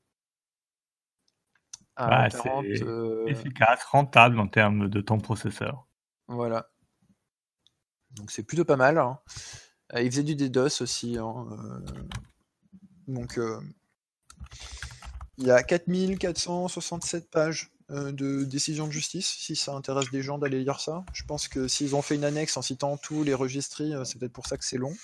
[1.96, 5.86] À Bah, 40, c'est euh, efficace, rentable en termes de temps processeur.
[6.28, 6.70] voilà.
[8.12, 8.98] Donc c'est plutôt pas mal.
[8.98, 9.18] hein.
[9.94, 11.18] Euh, ils faisaient du DDoS aussi.
[11.18, 11.80] hein, euh,
[13.06, 13.60] donc euh,
[15.38, 20.60] il y a 4467 pages de décisions de justice, si ça intéresse des gens d'aller
[20.64, 21.04] lire ça.
[21.12, 24.32] Je pense que s'ils ont fait une annexe en citant tous les registries, c'est peut-être
[24.32, 24.94] pour ça que c'est long.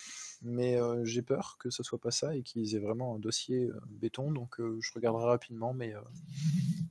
[0.42, 3.66] Mais euh, j'ai peur que ce soit pas ça et qu'ils aient vraiment un dossier
[3.66, 4.30] euh, béton.
[4.32, 5.94] Donc euh, je regarderai rapidement, mais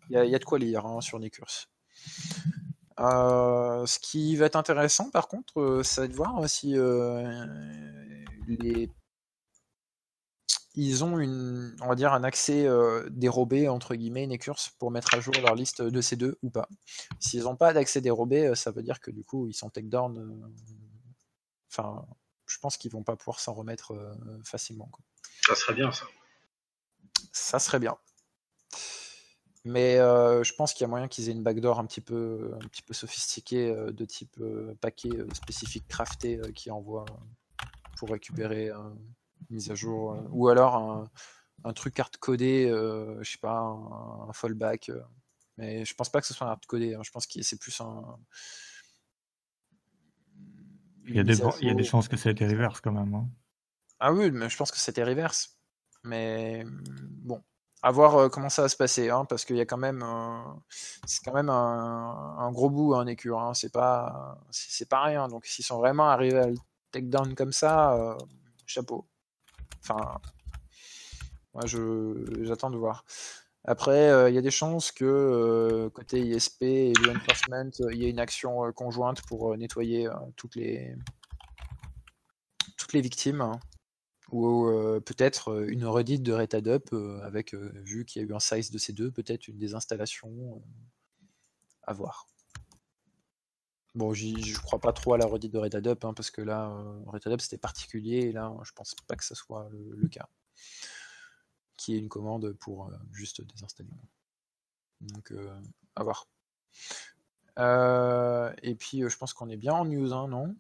[0.10, 1.68] il y, a- de quoi lire hein, sur Necurs.
[2.98, 6.74] Ce qui va être intéressant, par contre, ça va être de voir si
[8.48, 8.90] les
[10.76, 12.68] ils ont un accès
[13.10, 16.68] dérobé entre guillemets Necurs pour mettre à jour leur liste de ces deux ou pas.
[17.20, 20.18] S'ils n'ont pas d'accès dérobé, ça veut dire que du coup ils sont takedown.
[20.18, 20.48] euh,
[21.72, 22.06] Enfin,
[22.50, 24.88] je pense qu'ils vont pas pouvoir s'en remettre euh, facilement.
[24.92, 25.04] quoi.
[25.46, 26.06] Ça serait bien, ça.
[27.32, 27.98] Ça serait bien.
[29.66, 32.54] Mais euh, je pense qu'il y a moyen qu'ils aient une backdoor un petit peu,
[32.56, 37.06] un petit peu sophistiquée euh, de type euh, paquet spécifique crafté qui envoie
[37.98, 38.98] pour récupérer une
[39.50, 40.18] mise à jour.
[40.32, 41.12] ou alors un,
[41.66, 44.90] un truc hard-codé, je sais pas, un, un fallback.
[45.58, 46.96] mais je pense pas que ce soit un hard-codé.
[46.96, 48.18] hein, je pense que c'est plus un.
[51.10, 51.92] Il y a des, mise à il y a des jour.
[51.92, 53.14] chances que ça ait été reverse quand même.
[53.14, 53.28] hein.
[54.00, 55.58] Ah oui, mais je pense que c'était reverse.
[56.04, 57.44] Mais bon,
[57.82, 60.04] à voir euh, comment ça va se passer, hein, parce qu'il y a quand même,
[60.04, 60.42] euh,
[61.06, 63.40] c'est quand même un, un gros bout un écure.
[63.42, 65.28] Hein, c'est pas, c'est pas rien.
[65.28, 66.56] Donc s'ils sont vraiment arrivés à le
[66.92, 68.18] take down comme ça, euh,
[68.66, 69.08] chapeau.
[69.82, 70.20] Enfin,
[71.54, 73.04] moi je, j'attends de voir.
[73.66, 77.94] Après, euh, il y a des chances que euh, côté ISP et law enforcement, euh,
[77.94, 80.96] il y ait une action conjointe pour nettoyer toutes les
[82.78, 83.42] toutes les victimes.
[83.42, 83.60] hein
[84.32, 84.70] ou
[85.06, 86.94] peut-être une redite de RetaDup
[87.24, 90.62] avec, vu qu'il y a eu un size de ces deux, peut-être une désinstallation
[91.82, 92.28] à voir.
[93.96, 96.72] Bon, je crois pas trop à la redite de RetaDup, hein, parce que là,
[97.08, 100.30] RetaDup c'était particulier, et là, je pense pas que ça soit le cas.
[101.80, 103.90] Qui est une commande pour euh, juste désinstaller.
[105.00, 105.50] Donc, euh,
[105.96, 106.28] à voir.
[107.58, 110.58] Euh, et puis, euh, je pense qu'on est bien en news, hein, non?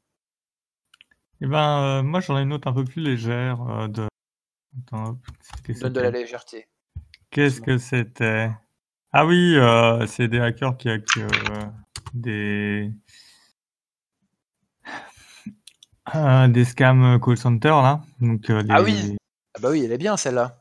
[1.41, 3.61] Eh ben, euh, moi, j'en ai une autre un peu plus légère.
[3.69, 4.07] euh, de...
[4.87, 5.19] Attends,
[5.67, 6.69] Donne de la légèreté.
[7.31, 8.49] Qu'est-ce que c'était?
[9.11, 11.65] Ah oui, euh, c'est des hackers qui hackent euh,
[12.13, 12.93] des...
[16.15, 18.03] euh, des scams call center, là.
[18.21, 19.17] Donc, euh, Ah oui.
[19.55, 20.58] Ah bah oui, elle est bien celle-là.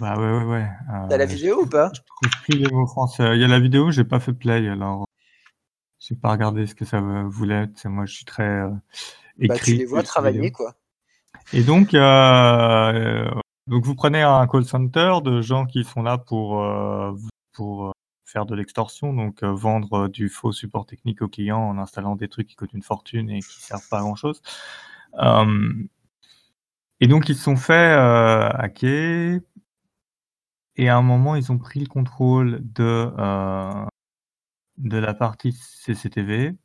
[0.00, 0.68] Bah ouais, ouais, ouais.
[1.08, 1.92] T'as la euh, vidéo ou pas?
[2.42, 3.36] plus les mots français.
[3.36, 5.06] Il y a la vidéo, j'ai pas fait play, alors
[6.00, 7.68] j'ai pas regardé ce que ça voulait.
[7.68, 8.70] Tu sais, moi, je suis très euh,
[9.38, 9.72] Bah écrit.
[9.72, 10.52] tu les vois travailler vidéo.
[10.56, 10.74] quoi.
[11.52, 13.30] Et donc, euh,
[13.68, 17.12] donc vous prenez un call center de gens qui sont là pour euh,
[17.52, 17.92] pour euh,
[18.24, 22.16] faire de l'extorsion, donc euh, vendre euh, du faux support technique aux clients en installant
[22.16, 24.42] des trucs qui coûtent une fortune et qui servent pas à grand chose.
[27.00, 29.38] et donc ils se sont fait euh, hacker.
[30.76, 33.86] Et à un moment, ils ont pris le contrôle de, euh,
[34.78, 36.56] de la partie CCTV.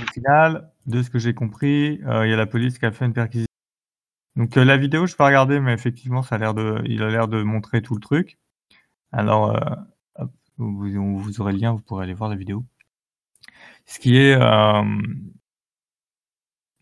[0.00, 2.92] Au final, de ce que j'ai compris, euh, il y a la police qui a
[2.92, 3.46] fait une perquisition.
[4.36, 7.10] Donc euh, la vidéo, je peux regarder, mais effectivement, ça a l'air de, il a
[7.10, 8.38] l'air de montrer tout le truc.
[9.12, 9.58] Alors,
[10.58, 12.64] vous, aurez le lien, vous pourrez aller voir la vidéo.
[13.86, 14.36] Ce qui est,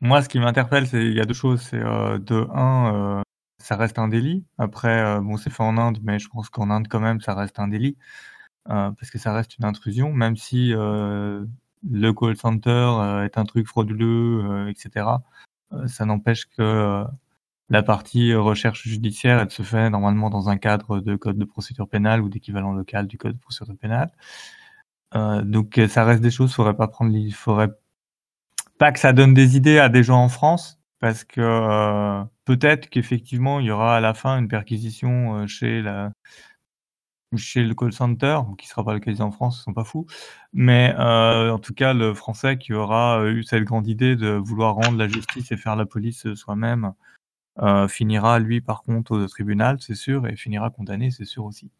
[0.01, 1.63] moi, ce qui m'interpelle, c'est il y a deux choses.
[1.63, 3.23] C'est de un,
[3.59, 4.45] ça reste un délit.
[4.59, 7.35] Après, euh, bon, c'est fait en Inde, mais je pense qu'en Inde, quand même, ça
[7.35, 7.97] reste un délit.
[8.71, 11.45] Euh, parce que ça reste une intrusion, même si euh,
[11.89, 15.07] le call center est un truc frauduleux, etc.
[15.87, 17.05] ça n'empêche que
[17.71, 21.89] la partie recherche judiciaire, elle se fait normalement dans un cadre de code de procédure
[21.89, 24.11] pénale ou d'équivalent local du code de procédure pénale.
[25.15, 27.71] Donc ça reste des choses, faudrait pas prendre, faudrait
[28.79, 33.61] pas que ça donne des idées à des gens en France, parce que peut-être qu'effectivement
[33.61, 36.13] il y aura à la fin une perquisition euh, chez la
[37.37, 40.07] chez le call center, qui sera pas localisé en France, ils sont pas fous.
[40.53, 44.75] Mais euh, en tout cas, le français qui aura eu cette grande idée de vouloir
[44.77, 46.93] rendre la justice et faire la police soi-même,
[47.63, 51.71] euh, finira lui par contre au tribunal, c'est sûr, et finira condamné, c'est sûr aussi.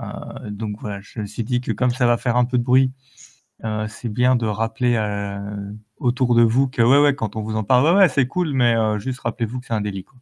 [0.00, 2.64] Euh, donc voilà, je me suis dit que comme ça va faire un peu de
[2.64, 2.92] bruit,
[3.64, 5.72] euh, c'est bien de rappeler euh,
[6.04, 8.52] autour de vous que ouais ouais quand on vous en parle ouais ouais c'est cool
[8.52, 10.18] mais euh, juste rappelez-vous que c'est un délit quoi.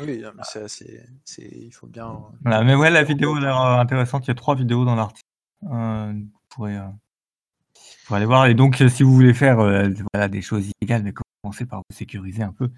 [0.00, 2.18] Oui, mais ça, c'est, c'est, il faut bien.
[2.42, 4.96] Voilà, mais ouais la vidéo a l'air euh, intéressante, il y a trois vidéos dans
[4.96, 5.28] l'article.
[5.70, 9.90] Euh, vous pourrez, euh, vous pourrez aller voir et donc si vous voulez faire euh,
[10.12, 11.12] voilà des choses illégales mais
[11.42, 12.70] commencez par vous sécuriser un peu.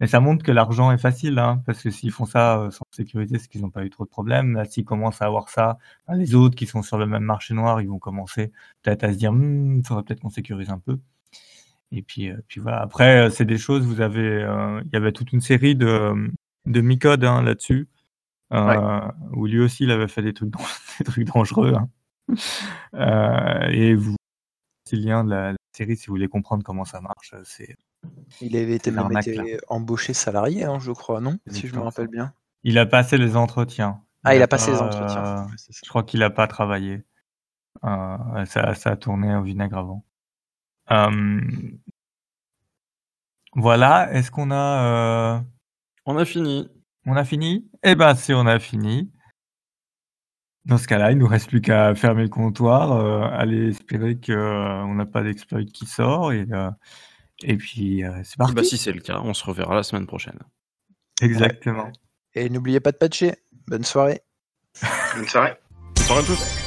[0.00, 2.84] Mais ça montre que l'argent est facile hein, parce que s'ils font ça euh, sans
[2.90, 4.54] sécurité c'est qu'ils n'ont pas eu trop de problèmes.
[4.54, 7.54] Là s'ils commencent à avoir ça, ben, les autres qui sont sur le même marché
[7.54, 8.52] noir ils vont commencer
[8.82, 10.98] peut-être à se dire Hm, il faudrait peut-être qu'on sécurise un peu.
[11.92, 12.80] Et puis, euh, puis voilà.
[12.82, 13.84] Après, euh, c'est des choses.
[13.84, 14.40] Vous avez,
[14.84, 16.30] il y avait toute une série de
[16.66, 17.88] de Micode hein, là-dessus,
[19.32, 20.52] où lui aussi il avait fait des trucs,
[20.98, 21.74] des trucs dangereux.
[21.74, 21.88] Hein.
[23.72, 24.16] Et vous,
[24.84, 25.54] c'est le lien de la,
[25.96, 27.34] si vous voulez comprendre comment ça marche.
[27.44, 27.76] C'est.
[28.40, 32.08] Il avait été même été embauché salarié, hein, je crois, non Si je me rappelle
[32.08, 32.32] bien.
[32.62, 34.02] Il a passé les entretiens.
[34.24, 35.24] Ah, il, il a, a passé pas, les entretiens.
[35.38, 37.02] Euh, je crois qu'il n'a pas travaillé.
[37.84, 40.04] Euh, ça, ça a tourné au vinaigre avant.
[40.90, 41.40] Euh,
[43.54, 45.36] voilà, est-ce qu'on a.
[45.36, 45.40] euh,
[46.06, 46.68] On a fini.
[47.06, 47.68] On a fini?
[47.82, 49.10] Eh ben, si on a fini.
[50.70, 54.94] Dans ce cas-là, il nous reste plus qu'à fermer le comptoir, euh, aller espérer qu'on
[54.94, 56.70] n'a pas d'exploit qui sort et, euh,
[57.42, 58.54] et puis euh, c'est parti.
[58.54, 60.38] Bah, si c'est le cas, on se reverra la semaine prochaine.
[61.20, 61.86] Exactement.
[61.86, 62.44] Ouais.
[62.44, 63.34] Et n'oubliez pas de patcher.
[63.66, 64.20] Bonne soirée.
[65.16, 65.54] Bonne soirée.
[65.96, 66.59] Bonne soirée à tous.